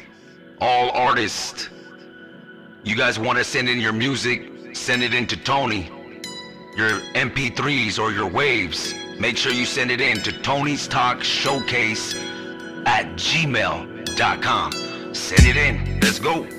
All 0.62 0.88
artists. 0.92 1.68
You 2.84 2.96
guys 2.96 3.18
want 3.18 3.36
to 3.36 3.44
send 3.44 3.68
in 3.68 3.78
your 3.78 3.92
music, 3.92 4.74
send 4.74 5.02
it 5.02 5.12
in 5.12 5.26
to 5.26 5.36
Tony. 5.36 5.90
Your 6.74 7.00
MP3s 7.12 7.98
or 7.98 8.12
your 8.12 8.30
waves, 8.30 8.94
make 9.20 9.36
sure 9.36 9.52
you 9.52 9.66
send 9.66 9.90
it 9.90 10.00
in 10.00 10.22
to 10.22 10.32
Tony's 10.40 10.88
Talk 10.88 11.22
Showcase 11.22 12.14
at 12.86 13.04
gmail.com. 13.16 14.72
Send 15.14 15.46
it 15.46 15.58
in. 15.58 16.00
Let's 16.00 16.18
go. 16.18 16.55